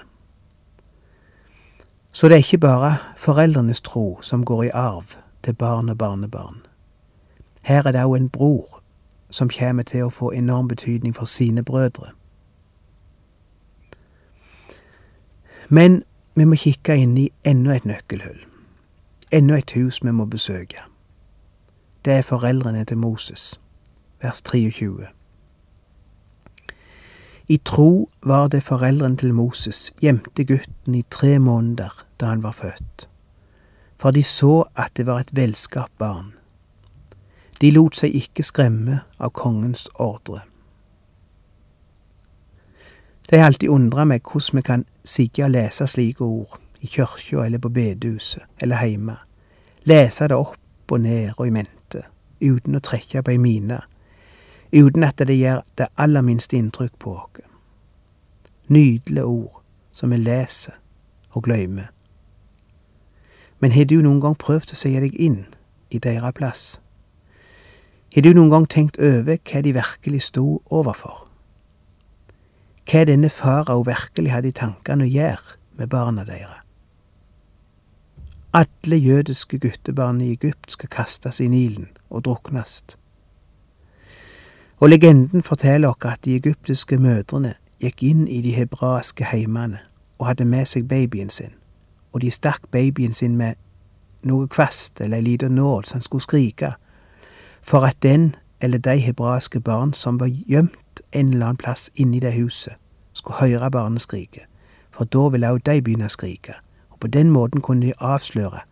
Så 2.11 2.27
det 2.27 2.33
er 2.33 2.37
ikke 2.37 2.57
bare 2.57 2.97
foreldrenes 3.17 3.81
tro 3.81 4.21
som 4.21 4.45
går 4.45 4.63
i 4.63 4.69
arv 4.73 5.15
til 5.43 5.53
barn 5.53 5.89
og 5.89 5.97
barnebarn. 5.97 6.65
Her 7.61 7.87
er 7.87 7.91
det 7.91 8.03
òg 8.03 8.15
en 8.15 8.29
bror 8.29 8.81
som 9.29 9.49
kommer 9.49 9.83
til 9.83 10.03
å 10.03 10.09
få 10.09 10.31
enorm 10.31 10.67
betydning 10.67 11.15
for 11.15 11.25
sine 11.25 11.63
brødre. 11.63 12.11
Men 15.69 16.03
vi 16.35 16.45
må 16.45 16.55
kikke 16.55 16.95
inn 16.97 17.17
i 17.17 17.29
enda 17.45 17.75
et 17.75 17.85
nøkkelhull. 17.85 18.39
Enda 19.31 19.57
et 19.57 19.71
hus 19.77 20.03
vi 20.03 20.11
må 20.11 20.25
besøke. 20.25 20.88
Det 22.05 22.13
er 22.13 22.21
foreldrene 22.21 22.85
til 22.85 22.97
Moses, 22.97 23.61
vers 24.21 24.41
23. 24.41 25.07
I 27.47 27.57
tro 27.65 28.09
var 28.23 28.47
det 28.47 28.63
foreldrene 28.63 29.17
til 29.17 29.33
Moses 29.33 29.93
gjemte 30.01 30.45
gutten 30.45 30.95
i 30.95 31.01
tre 31.09 31.39
måneder 31.39 32.05
da 32.19 32.25
han 32.25 32.43
var 32.43 32.51
født, 32.51 33.09
for 33.97 34.11
de 34.11 34.23
så 34.23 34.63
at 34.75 34.91
det 34.97 35.05
var 35.05 35.19
et 35.19 35.35
velskapt 35.35 35.97
barn. 35.97 36.33
De 37.61 37.71
lot 37.71 37.97
seg 37.99 38.15
ikke 38.15 38.45
skremme 38.47 39.01
av 39.19 39.33
kongens 39.35 39.89
ordre. 39.95 40.39
Det 43.29 43.39
har 43.39 43.51
alltid 43.51 43.69
undra 43.69 44.05
meg 44.05 44.23
hvordan 44.23 44.61
vi 44.61 44.61
kan 44.61 44.85
sigge 45.03 45.43
og 45.43 45.51
lese 45.51 45.87
slike 45.87 46.23
ord 46.23 46.55
i 46.79 46.87
kyrkja 46.87 47.43
eller 47.45 47.59
på 47.59 47.69
bedehuset 47.69 48.47
eller 48.61 48.79
heime, 48.79 49.17
lese 49.83 50.27
det 50.31 50.37
opp 50.37 50.91
og 50.91 51.01
ned 51.01 51.35
og 51.35 51.47
i 51.47 51.53
mente, 51.53 51.78
uten 52.41 52.75
å 52.75 52.83
trekke 52.83 53.23
på 53.23 53.31
ei 53.31 53.37
mine, 53.41 53.81
uten 54.73 55.03
at 55.03 55.21
det 55.21 55.37
gjør 55.37 55.63
det 55.77 55.89
aller 55.97 56.25
minste 56.25 56.57
inntrykk 56.57 56.99
på 56.99 57.15
oss. 57.17 57.45
Nydelige 58.69 59.25
ord 59.25 59.63
som 59.91 60.11
vi 60.13 60.17
leser 60.17 60.75
og 61.31 61.43
glemmer. 61.43 61.89
Men 63.59 63.71
har 63.71 63.85
du 63.89 63.97
noen 64.01 64.21
gang 64.21 64.37
prøvd 64.39 64.73
å 64.73 64.77
se 64.79 64.91
deg 65.01 65.15
inn 65.19 65.41
i 65.89 65.99
deres 65.99 66.35
plass? 66.37 66.63
Har 68.15 68.25
du 68.25 68.31
noen 68.33 68.53
gang 68.53 68.67
tenkt 68.69 68.97
over 68.97 69.37
hva 69.37 69.61
de 69.65 69.73
virkelig 69.75 70.21
sto 70.29 70.61
overfor? 70.69 71.25
Hva 72.89 73.03
denne 73.05 73.29
farao 73.29 73.83
virkelig 73.85 74.31
hadde 74.33 74.49
i 74.49 74.55
tankene 74.55 75.05
å 75.05 75.11
gjøre 75.13 75.57
med 75.77 75.91
barna 75.91 76.25
deres? 76.25 76.63
Alle 78.53 78.97
jødiske 78.97 79.59
guttebarn 79.61 80.21
i 80.25 80.31
Egypt 80.33 80.71
skal 80.73 80.89
kastes 80.89 81.37
i 81.41 81.47
Nilen 81.47 81.91
og 82.09 82.25
druknast. 82.25 82.97
Og 84.79 84.89
legenden 84.89 85.43
forteller 85.43 85.89
oss 85.89 86.05
at 86.05 86.25
de 86.25 86.35
egyptiske 86.35 86.97
mødrene 86.97 87.53
gikk 87.79 88.03
inn 88.03 88.27
i 88.27 88.41
de 88.41 88.53
hebraiske 88.55 89.23
heimene 89.23 89.79
og 90.19 90.27
hadde 90.27 90.45
med 90.45 90.65
seg 90.65 90.87
babyen 90.87 91.29
sin, 91.29 91.53
og 92.13 92.21
de 92.21 92.31
stakk 92.31 92.71
babyen 92.71 93.13
sin 93.13 93.35
med 93.37 93.55
noe 94.23 94.47
kvast 94.47 95.01
eller 95.01 95.17
ei 95.17 95.23
lita 95.23 95.47
nål 95.47 95.85
som 95.85 96.01
skulle 96.01 96.21
skrike, 96.21 96.73
for 97.61 97.85
at 97.87 98.03
den 98.03 98.35
eller 98.61 98.77
de 98.77 98.97
hebraiske 98.99 99.59
barn 99.59 99.93
som 99.93 100.19
var 100.19 100.27
gjemt 100.27 101.01
en 101.11 101.27
eller 101.27 101.45
annen 101.45 101.57
plass 101.57 101.89
inni 101.95 102.19
det 102.19 102.33
huset, 102.33 102.73
skulle 103.13 103.39
høre 103.39 103.71
barneskriket, 103.71 104.43
for 104.91 105.03
da 105.03 105.29
ville 105.31 105.51
òg 105.51 105.63
de 105.65 105.81
begynne 105.81 106.07
å 106.07 106.15
skrike, 106.15 106.55
og 106.89 106.99
på 106.99 107.07
den 107.07 107.31
måten 107.31 107.61
kunne 107.61 107.87
de 107.87 107.93
avsløre 107.99 108.65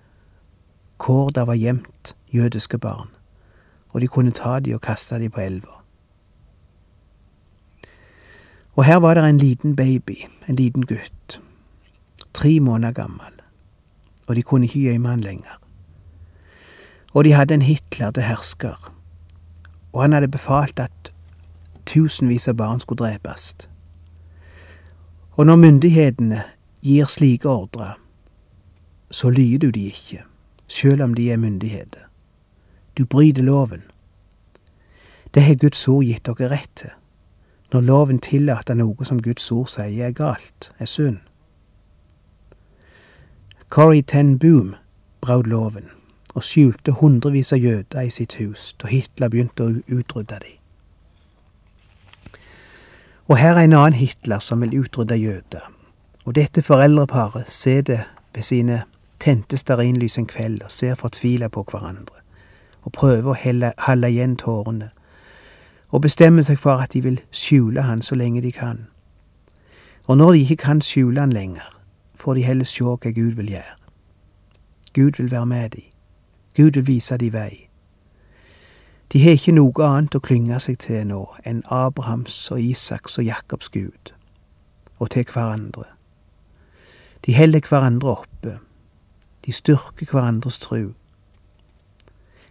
hvor 1.06 1.30
det 1.30 1.48
var 1.48 1.56
gjemt 1.56 2.16
jødiske 2.34 2.78
barn, 2.78 3.08
og 3.94 4.02
de 4.02 4.08
kunne 4.08 4.32
ta 4.32 4.60
de 4.60 4.76
og 4.76 4.82
kaste 4.82 5.20
de 5.20 5.30
på 5.30 5.42
elva. 5.42 5.78
Og 8.78 8.86
her 8.86 8.96
var 8.96 9.14
det 9.14 9.24
en 9.26 9.38
liten 9.38 9.76
baby, 9.76 10.28
en 10.48 10.56
liten 10.56 10.86
gutt, 10.86 11.42
tre 12.34 12.60
måneder 12.60 12.94
gammel, 12.94 13.42
og 14.28 14.36
de 14.36 14.44
kunne 14.44 14.66
ikke 14.66 14.80
gjemme 14.80 15.10
han 15.10 15.22
lenger. 15.22 15.58
Og 17.14 17.26
de 17.26 17.34
hadde 17.34 17.54
en 17.54 17.62
Hitler 17.62 18.12
til 18.12 18.24
hersker, 18.24 18.94
og 19.94 20.02
han 20.02 20.14
hadde 20.14 20.28
befalt 20.28 20.80
at 20.80 21.12
tusenvis 21.86 22.48
av 22.48 22.54
barn 22.54 22.80
skulle 22.80 23.00
drepes. 23.00 23.70
Og 25.32 25.46
når 25.46 25.56
myndighetene 25.56 26.44
gir 26.82 27.06
slike 27.06 27.50
ordre, 27.50 27.94
så 29.12 29.30
lyder 29.30 29.58
du 29.58 29.70
de 29.70 29.86
ikke, 29.86 30.24
sjøl 30.68 31.02
om 31.02 31.14
de 31.14 31.32
er 31.32 31.38
myndigheter. 31.38 32.07
Du 32.98 33.06
bryter 33.06 33.44
loven. 33.44 33.82
Det 35.34 35.44
har 35.44 35.56
Guds 35.56 35.88
ord 35.88 36.04
gitt 36.04 36.26
dere 36.26 36.50
rett 36.50 36.72
til. 36.76 36.92
når 37.74 37.82
loven 37.82 38.20
tillater 38.20 38.78
noe 38.80 39.06
som 39.06 39.20
Guds 39.22 39.52
ord 39.52 39.68
sier 39.68 40.08
er 40.08 40.14
galt, 40.16 40.72
er 40.80 40.88
synd. 40.88 41.18
Corrie 43.70 44.02
ten 44.02 44.38
Boom 44.40 44.76
brøt 45.22 45.48
loven 45.52 45.90
og 46.36 46.46
skjulte 46.48 46.94
hundrevis 47.02 47.52
av 47.54 47.60
jøder 47.60 48.08
i 48.08 48.14
sitt 48.14 48.38
hus 48.40 48.74
da 48.80 48.88
Hitler 48.88 49.32
begynte 49.34 49.66
å 49.66 49.74
utrydde 49.88 50.40
dem. 50.44 50.54
Og 53.28 53.36
her 53.38 53.58
er 53.58 53.66
en 53.66 53.76
annen 53.76 53.98
Hitler 54.00 54.40
som 54.40 54.62
vil 54.64 54.78
utrydde 54.80 55.18
jøder. 55.20 55.66
Og 56.24 56.36
dette 56.36 56.64
foreldreparet 56.64 57.52
ser 57.52 57.82
det 57.82 58.00
ved 58.36 58.44
sine 58.48 58.84
tente 59.20 59.58
stearinlys 59.60 60.18
en 60.22 60.30
kveld 60.30 60.64
og 60.64 60.72
ser 60.72 60.96
fortvila 60.96 61.50
på 61.52 61.66
hverandre, 61.68 62.17
og 62.88 62.94
prøver 62.96 63.34
å 63.34 63.36
helle, 63.36 63.74
holde 63.84 64.08
igjen 64.08 64.38
tårene, 64.40 64.90
og 65.92 66.02
bestemmer 66.02 66.46
seg 66.48 66.60
for 66.60 66.80
at 66.80 66.94
de 66.96 67.02
vil 67.04 67.20
skjule 67.32 67.84
han 67.84 68.02
så 68.02 68.16
lenge 68.16 68.42
de 68.42 68.52
kan. 68.56 68.86
Og 70.08 70.18
når 70.18 70.32
de 70.32 70.40
ikke 70.46 70.64
kan 70.64 70.82
skjule 70.82 71.20
han 71.20 71.36
lenger, 71.36 71.68
får 72.16 72.34
de 72.34 72.46
heller 72.48 72.66
se 72.66 72.84
hva 72.84 73.12
Gud 73.12 73.36
vil 73.36 73.50
gjøre. 73.52 73.76
Gud 74.94 75.12
vil 75.18 75.32
være 75.32 75.46
med 75.46 75.70
dem. 75.70 75.90
Gud 76.56 76.72
vil 76.80 76.88
vise 76.88 77.18
dem 77.18 77.34
vei. 77.34 77.68
De 79.14 79.20
har 79.24 79.36
ikke 79.36 79.56
noe 79.56 79.84
annet 79.84 80.16
å 80.16 80.24
klynge 80.24 80.60
seg 80.64 80.80
til 80.84 81.04
nå 81.12 81.22
enn 81.48 81.60
Abrahams 81.72 82.38
og 82.52 82.64
Isaks 82.64 83.20
og 83.20 83.28
Jakobs 83.28 83.70
Gud, 83.70 84.14
og 85.00 85.12
til 85.12 85.28
hverandre. 85.34 85.86
De 87.26 87.36
holder 87.36 87.68
hverandre 87.70 88.16
oppe, 88.16 88.58
de 89.46 89.52
styrker 89.52 90.08
hverandres 90.12 90.60
tru. 90.64 90.96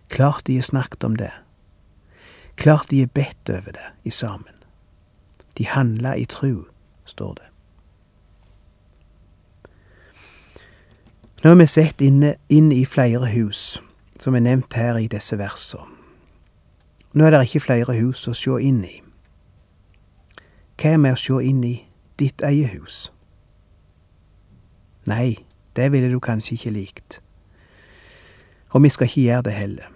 Klart 0.08 0.46
de 0.46 0.56
har 0.56 0.62
snakket 0.62 1.04
om 1.04 1.16
det, 1.16 1.32
klart 2.56 2.90
de 2.90 3.00
har 3.00 3.10
bedt 3.14 3.50
over 3.50 3.72
det 3.72 3.90
i 4.04 4.10
sammen. 4.10 4.54
De 5.58 5.66
handla 5.66 6.14
i 6.16 6.24
tru, 6.24 6.64
står 7.04 7.34
det. 7.34 7.48
Nå 11.42 11.50
har 11.50 11.56
vi 11.56 11.66
sett 11.66 12.00
inne, 12.00 12.34
inn 12.48 12.72
i 12.72 12.84
flere 12.86 13.28
hus 13.30 13.82
som 14.18 14.34
er 14.34 14.42
nevnt 14.42 14.74
her 14.74 14.96
i 14.98 15.08
disse 15.08 15.36
versene. 15.38 15.92
Nå 17.16 17.24
er 17.24 17.32
det 17.32 17.46
ikke 17.46 17.64
flere 17.64 17.94
hus 17.96 18.26
å 18.28 18.34
se 18.36 18.56
inn 18.60 18.82
i. 18.84 18.96
Hva 20.76 20.90
er 20.92 21.00
med 21.00 21.16
å 21.16 21.20
se 21.20 21.36
inn 21.48 21.62
i 21.64 21.74
ditt 22.20 22.42
eget 22.44 22.74
hus? 22.74 22.96
Nei, 25.08 25.38
det 25.76 25.92
ville 25.94 26.10
du 26.12 26.18
kanskje 26.20 26.58
ikke 26.58 26.74
likt. 26.74 27.20
Og 28.76 28.82
vi 28.84 28.90
skal 28.92 29.08
ikke 29.08 29.24
gjøre 29.24 29.46
det 29.46 29.54
heller. 29.56 29.95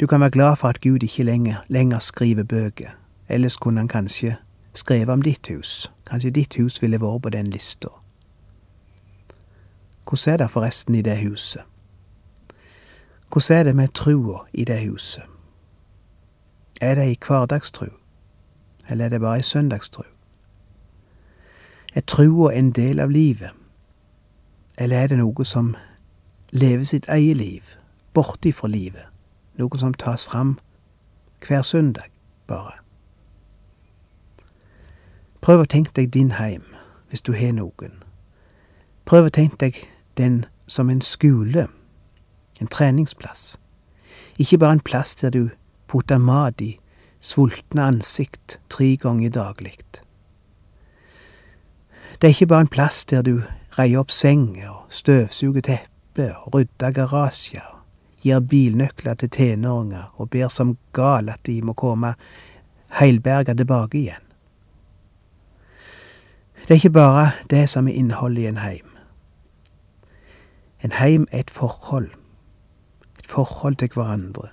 Du 0.00 0.06
kan 0.06 0.20
være 0.20 0.30
glad 0.30 0.56
for 0.56 0.68
at 0.68 0.80
Gud 0.80 1.02
ikke 1.02 1.22
lenger, 1.22 1.56
lenger 1.68 1.98
skriver 1.98 2.42
bøker, 2.42 2.90
ellers 3.28 3.56
kunne 3.56 3.80
han 3.80 3.88
kanskje 3.88 4.36
skrevet 4.74 5.08
om 5.08 5.22
ditt 5.22 5.48
hus. 5.48 5.92
Kanskje 6.06 6.30
ditt 6.30 6.56
hus 6.56 6.82
ville 6.82 7.00
vært 7.00 7.22
på 7.22 7.30
den 7.30 7.46
lista. 7.46 7.88
Hvordan 10.04 10.32
er 10.32 10.36
det 10.36 10.50
forresten 10.50 10.94
i 10.94 11.02
det 11.02 11.18
huset? 11.28 11.62
Hvordan 13.32 13.58
er 13.58 13.62
det 13.62 13.76
med 13.76 13.88
trua 13.88 14.38
i 14.52 14.64
det 14.64 14.90
huset? 14.90 15.22
Er 16.80 16.94
det 16.94 17.04
ei 17.04 17.18
hverdagstru, 17.26 17.86
eller 18.88 19.04
er 19.04 19.08
det 19.08 19.20
bare 19.20 19.36
ei 19.36 19.42
søndagstru? 19.42 20.02
Er 21.94 22.00
trua 22.00 22.52
en 22.54 22.70
del 22.70 23.00
av 23.00 23.10
livet, 23.10 23.50
eller 24.78 24.96
er 24.96 25.06
det 25.06 25.18
noe 25.18 25.44
som 25.44 25.76
lever 26.50 26.84
sitt 26.84 27.08
eget 27.08 27.36
liv, 27.36 27.62
bortifra 28.14 28.68
livet, 28.68 29.13
noe 29.58 29.78
som 29.78 29.94
tas 29.94 30.24
fram 30.24 30.58
hver 31.46 31.62
søndag, 31.62 32.10
bare? 32.46 32.80
Prøv 35.40 35.60
å 35.60 35.68
tenke 35.68 35.92
deg 35.94 36.12
din 36.12 36.32
heim, 36.40 36.64
hvis 37.08 37.20
du 37.20 37.32
har 37.36 37.52
noen. 37.52 38.02
Prøv 39.04 39.28
å 39.28 39.34
tenke 39.34 39.60
deg 39.60 39.80
den 40.16 40.44
som 40.66 40.90
en 40.90 41.02
skole 41.04 41.68
en 42.60 42.66
treningsplass. 42.66 43.58
Ikke 44.38 44.58
bare 44.58 44.72
en 44.72 44.80
plass 44.80 45.14
der 45.14 45.30
du 45.30 45.50
putter 45.88 46.18
mat 46.18 46.60
i 46.60 46.78
sultne 47.20 47.82
ansikt 47.82 48.60
tre 48.68 48.96
ganger 48.96 49.30
daglig. 49.30 49.78
Det 52.20 52.28
er 52.28 52.34
ikke 52.34 52.46
bare 52.46 52.60
en 52.60 52.68
plass 52.68 53.04
der 53.04 53.22
du 53.22 53.42
reier 53.78 53.98
opp 53.98 54.10
senger 54.10 54.70
og 54.70 54.82
støvsuger 54.88 55.60
teppet 55.60 56.34
og 56.46 56.54
rydder 56.54 56.90
garasjer, 56.90 57.73
gir 58.24 58.40
bilnøkler 58.40 59.14
til 59.20 59.30
tenåringer 59.30 60.10
og 60.16 60.30
ber 60.30 60.48
som 60.48 60.76
gal 60.96 61.28
at 61.28 61.44
de 61.46 61.60
må 61.62 61.76
komme 61.76 62.14
heilberga 62.98 63.54
tilbake 63.54 63.98
igjen. 63.98 64.24
Det 66.64 66.70
er 66.70 66.80
ikke 66.80 66.96
bare 66.96 67.30
det 67.50 67.68
som 67.68 67.88
er 67.88 67.96
innholdet 68.00 68.42
i 68.42 68.50
en 68.50 68.60
heim. 68.64 68.90
En 70.84 70.92
heim 70.92 71.26
er 71.30 71.44
et 71.44 71.50
forhold 71.50 72.10
et 73.24 73.30
forhold 73.30 73.76
til 73.76 73.88
hverandre. 73.94 74.48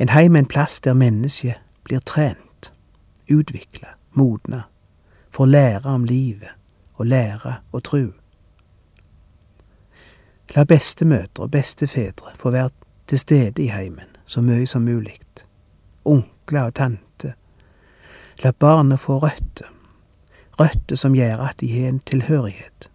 En 0.00 0.08
heim 0.08 0.36
er 0.36 0.38
en 0.38 0.46
plass 0.46 0.80
der 0.80 0.92
mennesket 0.92 1.54
blir 1.84 1.98
trent, 1.98 2.72
utvikla, 3.30 3.88
modna, 4.12 4.62
får 5.30 5.46
lære 5.46 5.84
om 5.84 6.04
livet 6.04 6.48
og 6.94 7.06
lære 7.06 7.54
å 7.72 7.80
tru. 7.80 8.17
La 10.56 10.64
bestemødre 10.64 11.44
og 11.44 11.50
bestefedre 11.50 12.32
få 12.36 12.50
være 12.50 12.70
til 13.08 13.18
stede 13.18 13.62
i 13.62 13.68
heimen 13.68 14.16
så 14.26 14.40
mye 14.40 14.66
som 14.66 14.82
mulig. 14.82 15.18
Onkler 16.04 16.62
og 16.62 16.74
tante. 16.74 17.34
La 18.44 18.50
barna 18.50 18.96
få 18.96 19.18
røtter. 19.18 19.68
Røtter 20.60 20.96
som 20.96 21.14
gjør 21.14 21.36
at 21.36 21.60
de 21.60 21.72
har 21.72 21.88
en 21.88 22.00
tilhørighet. 22.00 22.90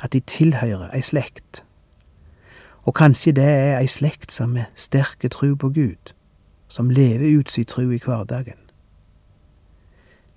At 0.00 0.12
de 0.12 0.20
tilhører 0.20 0.90
ei 0.94 1.02
slekt 1.02 1.64
og 2.82 2.94
kanskje 2.94 3.32
det 3.32 3.44
er 3.44 3.78
ei 3.78 3.86
slekt 3.86 4.32
som 4.32 4.56
har 4.56 4.70
sterke 4.74 5.28
tru 5.28 5.54
på 5.54 5.70
Gud, 5.70 6.14
som 6.68 6.90
lever 6.90 7.38
ut 7.38 7.50
si 7.50 7.64
tru 7.64 7.90
i 7.90 8.00
hverdagen. 8.02 8.58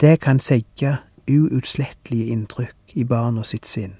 Det 0.01 0.19
kan 0.21 0.39
sette 0.39 0.97
uutslettelige 1.29 2.25
inntrykk 2.25 2.93
i 2.93 3.03
barna 3.03 3.43
sitt 3.43 3.67
sinn. 3.67 3.95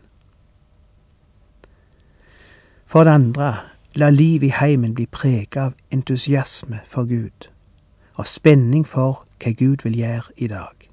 For 2.85 3.03
det 3.03 3.11
andre, 3.11 3.57
la 3.95 4.09
livet 4.09 4.47
i 4.47 4.53
heimen 4.59 4.93
bli 4.95 5.05
preget 5.05 5.57
av 5.57 5.73
entusiasme 5.91 6.79
for 6.87 7.05
Gud, 7.05 7.49
av 8.15 8.25
spenning 8.29 8.87
for 8.87 9.25
hva 9.41 9.51
Gud 9.51 9.83
vil 9.83 9.97
gjøre 9.97 10.35
i 10.37 10.47
dag. 10.47 10.89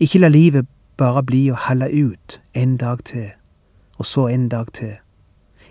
Ikke 0.00 0.18
la 0.18 0.28
livet 0.28 0.66
bare 0.96 1.22
bli 1.22 1.48
å 1.50 1.58
holde 1.68 1.90
ut 1.94 2.40
en 2.54 2.76
dag 2.76 3.04
til, 3.04 3.30
og 3.98 4.06
så 4.06 4.26
en 4.28 4.48
dag 4.48 4.72
til 4.72 4.96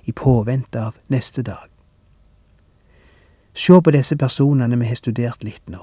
i 0.08 0.12
påvente 0.12 0.80
av 0.80 0.96
neste 1.08 1.44
dag. 1.44 1.68
Se 3.54 3.82
på 3.82 3.92
disse 3.92 4.16
personene 4.16 4.78
vi 4.80 4.88
har 4.88 4.96
studert 4.96 5.44
litt 5.44 5.70
nå. 5.70 5.82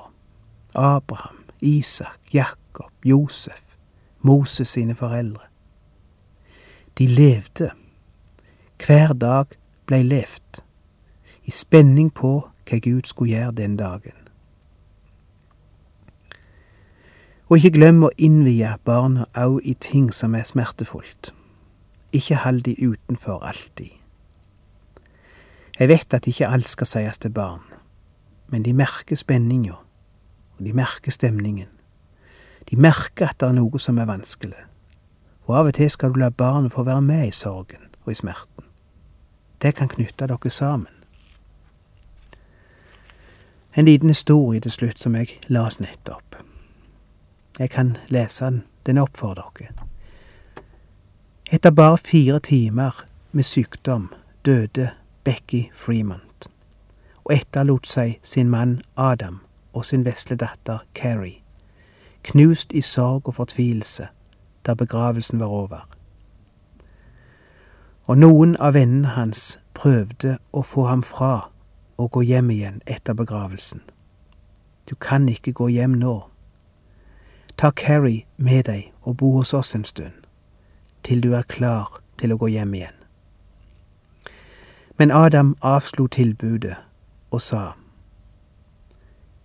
Abraham, 0.75 1.45
Isak, 1.61 2.21
Jakob, 2.33 2.91
Josef, 3.05 3.77
Moses 4.21 4.69
sine 4.69 4.95
foreldre. 4.95 5.45
De 6.99 7.07
levde. 7.07 7.71
Hver 8.79 9.13
dag 9.13 9.47
blei 9.87 10.03
levd, 10.03 10.63
i 11.45 11.51
spenning 11.51 12.11
på 12.15 12.33
hva 12.65 12.79
Gud 12.83 13.07
skulle 13.09 13.37
gjøre 13.37 13.53
den 13.53 13.77
dagen. 13.77 14.17
Og 17.49 17.61
ikke 17.61 17.77
glem 17.77 18.03
å 18.03 18.11
innvie 18.17 18.73
barna 18.85 19.27
òg 19.37 19.61
i 19.69 19.75
ting 19.79 20.09
som 20.13 20.35
er 20.35 20.47
smertefullt. 20.49 21.33
Ikke 22.13 22.41
hold 22.41 22.65
de 22.65 22.75
utenfor 22.81 23.45
alltid. 23.45 23.93
Jeg 25.79 25.89
vet 25.89 26.15
at 26.15 26.27
ikke 26.31 26.49
alt 26.49 26.69
skal 26.71 26.87
sies 26.87 27.19
til 27.19 27.35
barn, 27.35 27.65
men 28.49 28.63
de 28.63 28.73
merker 28.73 29.19
spenninga, 29.19 29.77
og 30.57 30.65
de 30.65 30.73
merker 30.73 31.13
stemningen. 31.13 31.71
De 32.71 32.77
merker 32.81 33.29
at 33.29 33.41
det 33.41 33.49
er 33.49 33.59
noe 33.59 33.79
som 33.79 33.99
er 33.99 34.09
vanskelig, 34.09 34.61
og 35.45 35.57
av 35.59 35.73
og 35.73 35.77
til 35.77 35.91
skal 35.91 36.15
du 36.15 36.21
la 36.23 36.31
barnet 36.31 36.73
få 36.73 36.87
være 36.87 37.03
med 37.05 37.29
i 37.29 37.35
sorgen 37.35 37.91
og 38.05 38.13
i 38.13 38.19
smerten. 38.19 38.64
Det 39.65 39.73
kan 39.75 39.89
knytte 39.89 40.27
dere 40.29 40.51
sammen. 40.51 40.93
En 43.75 43.85
liten 43.85 44.09
historie 44.09 44.61
til 44.61 44.71
slutt 44.71 44.99
som 45.01 45.15
jeg 45.17 45.39
las 45.49 45.81
nettopp. 45.81 46.37
Jeg 47.59 47.71
kan 47.71 47.97
lese 48.13 48.45
den, 48.45 48.63
den 48.87 49.01
opp 49.01 49.17
for 49.17 49.35
dere. 49.35 49.73
Etter 51.49 51.71
bare 51.71 51.99
fire 51.99 52.41
timer 52.41 53.05
med 53.33 53.45
sykdom 53.45 54.13
døde 54.45 54.91
Becky 55.25 55.73
Fremont, 55.73 56.51
og 57.25 57.33
etterlot 57.33 57.89
seg 57.89 58.19
sin 58.23 58.51
mann 58.53 58.83
Adam 58.97 59.41
og 59.73 59.85
sin 59.85 60.05
vesle 60.05 60.37
datter 60.37 60.85
Carrie, 60.95 61.41
knust 62.23 62.73
i 62.73 62.85
sorg 62.85 63.29
og 63.29 63.41
fortvilelse 63.41 64.09
da 64.67 64.75
begravelsen 64.75 65.41
var 65.41 65.47
over. 65.47 65.89
Og 68.09 68.19
noen 68.19 68.57
av 68.61 68.75
vennene 68.77 69.15
hans 69.17 69.59
prøvde 69.73 70.37
å 70.53 70.61
få 70.63 70.85
ham 70.91 71.03
fra 71.03 71.49
å 71.97 72.09
gå 72.09 72.23
hjem 72.23 72.51
igjen 72.51 72.83
etter 72.87 73.17
begravelsen. 73.17 73.81
Du 74.85 74.95
kan 74.95 75.29
ikke 75.29 75.53
gå 75.53 75.71
hjem 75.73 75.95
nå. 75.97 76.17
Ta 77.57 77.71
Carrie 77.71 78.27
med 78.37 78.67
deg 78.69 78.91
og 79.03 79.17
bo 79.17 79.31
hos 79.39 79.55
oss 79.55 79.75
en 79.75 79.87
stund, 79.89 80.27
til 81.03 81.23
du 81.25 81.33
er 81.33 81.49
klar 81.49 82.03
til 82.21 82.35
å 82.35 82.37
gå 82.37 82.51
hjem 82.53 82.75
igjen. 82.75 82.99
Men 84.99 85.11
Adam 85.11 85.57
avslo 85.63 86.07
tilbudet 86.07 86.77
og 87.31 87.41
sa, 87.43 87.73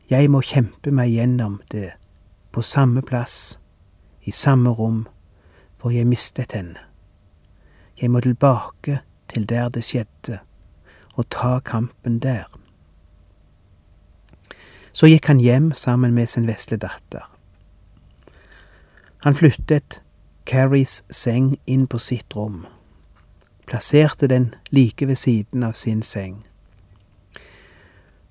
Jeg 0.09 0.29
må 0.29 0.41
kjempe 0.41 0.91
meg 0.91 1.13
gjennom 1.13 1.61
det 1.71 1.93
på 2.51 2.61
samme 2.61 3.01
plass, 3.01 3.59
i 4.25 4.31
samme 4.31 4.69
rom, 4.69 5.07
for 5.77 5.93
jeg 5.93 6.07
mistet 6.07 6.51
henne. 6.51 6.88
Jeg 8.01 8.11
må 8.11 8.19
tilbake 8.19 8.99
til 9.27 9.49
der 9.49 9.69
det 9.69 9.83
skjedde, 9.83 10.39
og 11.13 11.29
ta 11.29 11.59
kampen 11.59 12.19
der. 12.19 12.47
Så 14.91 15.07
gikk 15.07 15.27
han 15.27 15.39
hjem 15.39 15.71
sammen 15.73 16.13
med 16.13 16.27
sin 16.27 16.47
vesle 16.47 16.77
datter. 16.77 17.29
Han 19.23 19.35
flyttet 19.35 20.01
Carries 20.45 21.03
seng 21.11 21.57
inn 21.65 21.87
på 21.87 21.99
sitt 21.99 22.35
rom, 22.35 22.65
plasserte 23.67 24.27
den 24.27 24.55
like 24.71 25.07
ved 25.07 25.15
siden 25.15 25.63
av 25.63 25.73
sin 25.73 26.01
seng. 26.01 26.45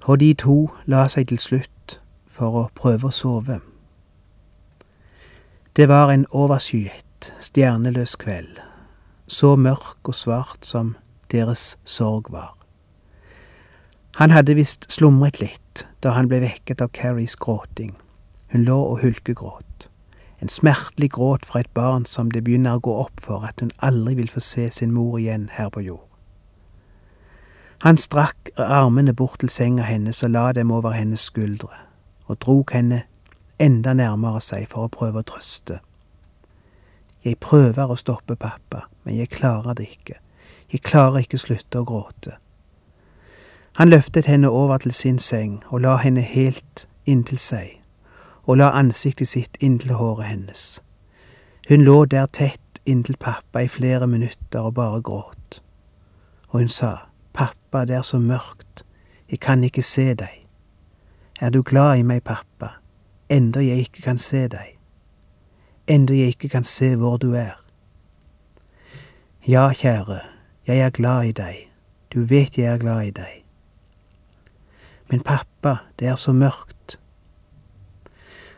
Og 0.02 0.20
de 0.20 0.33
to 0.35 0.70
la 0.87 1.04
seg 1.09 1.28
til 1.28 1.38
slutt 1.38 2.00
for 2.26 2.57
å 2.57 2.64
prøve 2.74 3.11
å 3.11 3.14
sove. 3.14 3.61
Det 5.76 5.87
var 5.88 6.11
en 6.11 6.26
overskyet, 6.35 7.35
stjerneløs 7.38 8.16
kveld, 8.18 8.59
så 9.28 9.56
mørk 9.56 10.08
og 10.08 10.14
svart 10.14 10.66
som 10.66 10.96
deres 11.32 11.76
sorg 11.84 12.32
var. 12.32 12.54
Han 14.18 14.30
hadde 14.30 14.56
visst 14.58 14.88
slumret 14.90 15.38
litt 15.38 15.84
da 16.02 16.16
han 16.16 16.26
ble 16.30 16.40
vekket 16.42 16.80
av 16.82 16.90
Carries 16.96 17.36
gråting. 17.36 17.92
Hun 18.52 18.64
lå 18.64 18.78
og 18.80 19.02
hulkegråt. 19.04 19.88
En 20.42 20.48
smertelig 20.48 21.10
gråt 21.14 21.46
fra 21.46 21.60
et 21.60 21.70
barn 21.74 22.06
som 22.06 22.30
det 22.30 22.44
begynner 22.46 22.78
å 22.78 22.82
gå 22.82 22.94
opp 23.04 23.20
for 23.20 23.46
at 23.46 23.60
hun 23.60 23.70
aldri 23.78 24.16
vil 24.18 24.30
få 24.32 24.40
se 24.40 24.68
sin 24.74 24.94
mor 24.94 25.18
igjen 25.18 25.50
her 25.54 25.68
på 25.74 25.84
jord. 25.84 26.06
Han 27.86 27.98
strakk 27.98 28.50
armene 28.58 29.14
bort 29.14 29.38
til 29.38 29.52
senga 29.54 29.84
hennes 29.86 30.22
og 30.26 30.32
la 30.34 30.52
dem 30.52 30.70
over 30.74 30.96
hennes 30.96 31.28
skuldre, 31.30 31.74
og 32.26 32.40
drog 32.42 32.72
henne 32.74 33.04
enda 33.58 33.94
nærmere 33.94 34.40
seg 34.42 34.66
for 34.70 34.86
å 34.86 34.90
prøve 34.90 35.22
å 35.22 35.28
trøste. 35.30 35.78
Jeg 37.22 37.38
prøver 37.42 37.90
å 37.90 37.98
stoppe 37.98 38.34
pappa, 38.34 38.88
men 39.08 39.16
jeg 39.16 39.28
klarer 39.28 39.72
det 39.72 39.86
ikke. 39.88 40.14
Jeg 40.72 40.82
klarer 40.84 41.22
ikke 41.24 41.38
slutte 41.40 41.80
å 41.80 41.84
gråte. 41.88 42.34
Han 43.80 43.88
løftet 43.88 44.26
henne 44.28 44.50
over 44.52 44.82
til 44.84 44.92
sin 44.92 45.16
seng 45.18 45.62
og 45.70 45.80
la 45.80 45.94
henne 46.02 46.20
helt 46.20 46.82
inntil 47.08 47.38
seg, 47.40 47.78
og 48.44 48.58
la 48.60 48.66
ansiktet 48.76 49.30
sitt 49.30 49.56
inntil 49.64 49.94
håret 49.96 50.28
hennes. 50.28 50.64
Hun 51.70 51.86
lå 51.86 52.04
der 52.04 52.28
tett 52.28 52.82
inntil 52.84 53.16
pappa 53.16 53.62
i 53.64 53.70
flere 53.72 54.06
minutter 54.06 54.68
og 54.68 54.74
bare 54.76 55.00
gråt. 55.00 55.62
Og 56.52 56.60
hun 56.60 56.68
sa, 56.68 57.08
Pappa, 57.32 57.86
det 57.88 57.96
er 57.96 58.02
så 58.04 58.18
mørkt, 58.20 58.84
jeg 59.30 59.40
kan 59.40 59.64
ikke 59.64 59.82
se 59.82 60.12
deg. 60.14 60.42
Er 61.40 61.48
du 61.54 61.62
glad 61.62 62.02
i 62.02 62.04
meg, 62.04 62.26
pappa, 62.28 62.74
enda 63.30 63.64
jeg 63.64 63.88
ikke 63.88 64.04
kan 64.10 64.20
se 64.20 64.44
deg, 64.52 64.76
enda 65.88 66.12
jeg 66.12 66.36
ikke 66.36 66.52
kan 66.58 66.64
se 66.64 66.92
hvor 66.96 67.16
du 67.16 67.32
er? 67.32 67.56
Ja, 69.48 69.72
kjære, 69.72 70.20
jeg 70.66 70.78
er 70.78 70.90
glad 70.90 71.24
i 71.24 71.32
deg, 71.32 71.70
du 72.12 72.24
vet 72.28 72.58
jeg 72.58 72.66
er 72.68 72.78
glad 72.78 73.06
i 73.06 73.12
deg. 73.16 73.44
Men 75.08 75.22
pappa, 75.24 75.76
det 75.98 76.08
er 76.08 76.18
så 76.20 76.34
mørkt. 76.37 76.98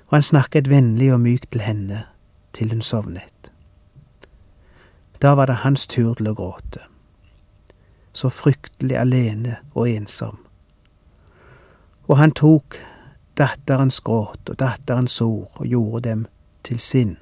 Og 0.08 0.16
han 0.16 0.26
snakket 0.26 0.70
vennlig 0.70 1.12
og 1.14 1.20
mykt 1.20 1.52
til 1.52 1.62
henne 1.62 2.00
til 2.52 2.74
hun 2.74 2.82
sovnet. 2.82 3.52
Da 5.22 5.36
var 5.38 5.46
det 5.46 5.60
hans 5.62 5.86
tur 5.86 6.18
til 6.18 6.32
å 6.32 6.34
gråte. 6.34 6.82
Så 8.12 8.34
fryktelig 8.34 8.98
alene 8.98 9.60
og 9.70 9.86
ensom. 9.94 10.42
Og 12.10 12.18
han 12.18 12.34
tok 12.34 12.82
datterens 13.38 14.02
gråt 14.02 14.42
og 14.50 14.58
datterens 14.58 15.22
ord 15.22 15.54
og 15.54 15.66
gjorde 15.70 16.08
dem 16.10 16.28
til 16.66 16.82
sin, 16.82 17.18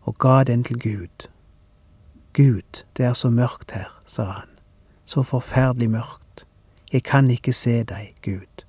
og 0.00 0.16
ga 0.16 0.44
den 0.48 0.64
til 0.64 0.80
Gud. 0.80 1.28
Gud, 2.36 2.84
det 2.96 3.04
er 3.04 3.12
så 3.12 3.30
mørkt 3.30 3.72
her, 3.72 3.88
sa 4.06 4.24
han, 4.24 4.48
så 5.04 5.22
forferdelig 5.22 5.90
mørkt. 5.90 6.44
Jeg 6.92 7.02
kan 7.02 7.30
ikke 7.30 7.52
se 7.52 7.82
deg, 7.82 8.12
Gud. 8.24 8.64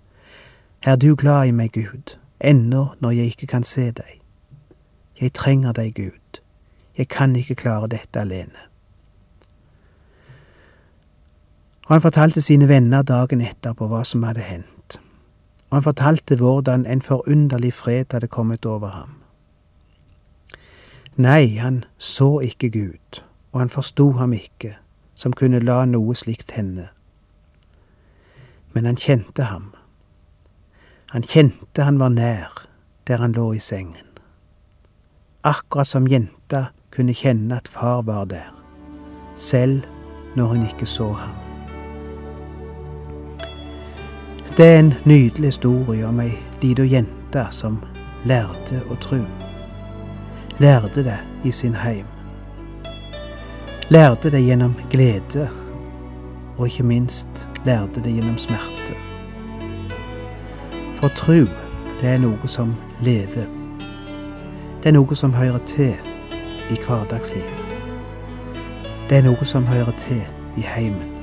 Er 0.81 0.95
du 0.95 1.15
glad 1.15 1.47
i 1.47 1.51
meg, 1.51 1.73
Gud, 1.73 2.15
ennå 2.39 2.85
når 2.99 3.11
jeg 3.11 3.25
ikke 3.25 3.47
kan 3.47 3.63
se 3.63 3.91
deg? 3.91 4.21
Jeg 5.19 5.33
trenger 5.33 5.71
deg, 5.75 5.93
Gud. 5.95 6.39
Jeg 6.97 7.07
kan 7.07 7.35
ikke 7.35 7.55
klare 7.55 7.87
dette 7.87 8.19
alene. 8.19 8.63
Og 11.87 11.95
han 11.95 12.01
fortalte 12.01 12.41
sine 12.41 12.67
venner 12.67 13.01
dagen 13.01 13.41
etter 13.41 13.73
på 13.73 13.91
hva 13.91 14.05
som 14.07 14.23
hadde 14.23 14.47
hendt. 14.47 14.99
Og 15.69 15.77
han 15.77 15.83
fortalte 15.83 16.39
hvordan 16.39 16.85
en 16.85 17.01
forunderlig 17.01 17.73
fred 17.73 18.15
hadde 18.15 18.27
kommet 18.27 18.65
over 18.65 18.87
ham. 18.87 19.15
Nei, 21.15 21.57
han 21.57 21.83
så 21.97 22.39
ikke 22.39 22.69
Gud, 22.69 23.23
og 23.57 23.63
han 23.63 23.73
forsto 23.73 24.11
ham 24.21 24.37
ikke, 24.37 24.75
som 25.17 25.33
kunne 25.33 25.63
la 25.65 25.81
noe 25.89 26.13
slikt 26.15 26.53
hende 26.53 26.91
men 28.77 28.85
han 28.85 28.95
kjente 28.95 29.43
ham. 29.43 29.71
Han 31.09 31.23
kjente 31.23 31.81
han 31.81 31.97
var 31.99 32.09
nær 32.09 32.51
der 33.07 33.17
han 33.17 33.31
lå 33.31 33.53
i 33.53 33.59
sengen. 33.59 34.05
Akkurat 35.41 35.87
som 35.87 36.07
jenta 36.07 36.65
kunne 36.93 37.15
kjenne 37.17 37.57
at 37.57 37.67
far 37.67 38.01
var 38.05 38.25
der, 38.29 38.51
selv 39.35 39.81
når 40.35 40.45
hun 40.45 40.67
ikke 40.67 40.85
så 40.85 41.07
ham. 41.11 41.33
Det 44.57 44.65
er 44.65 44.79
en 44.79 44.93
nydelig 45.05 45.47
historie 45.47 46.05
om 46.05 46.19
ei 46.19 46.37
lita 46.61 46.85
jente 46.85 47.47
som 47.51 47.79
lærte 48.29 48.83
å 48.93 48.99
tru. 49.01 49.23
Lærte 50.61 51.01
det 51.01 51.17
i 51.43 51.51
sin 51.51 51.81
heim. 51.81 52.16
Lærte 53.89 54.31
det 54.31 54.45
gjennom 54.45 54.75
glede, 54.91 55.49
og 56.57 56.67
ikke 56.67 56.83
minst 56.83 57.47
lærte 57.65 58.03
det 58.03 58.13
gjennom 58.13 58.37
smerte. 58.37 58.95
For 60.95 61.07
tru, 61.07 61.45
det 62.01 62.09
er 62.09 62.19
noe 62.19 62.47
som 62.47 62.75
lever. 63.01 63.47
Det 64.83 64.91
er 64.91 64.97
noe 64.97 65.15
som 65.15 65.33
hører 65.33 65.63
til 65.65 65.95
i 66.71 66.79
hverdagslivet. 66.83 67.63
Det 69.09 69.17
er 69.17 69.29
noe 69.29 69.45
som 69.45 69.65
hører 69.65 69.95
til 69.97 70.25
i 70.57 70.67
heimen. 70.67 71.16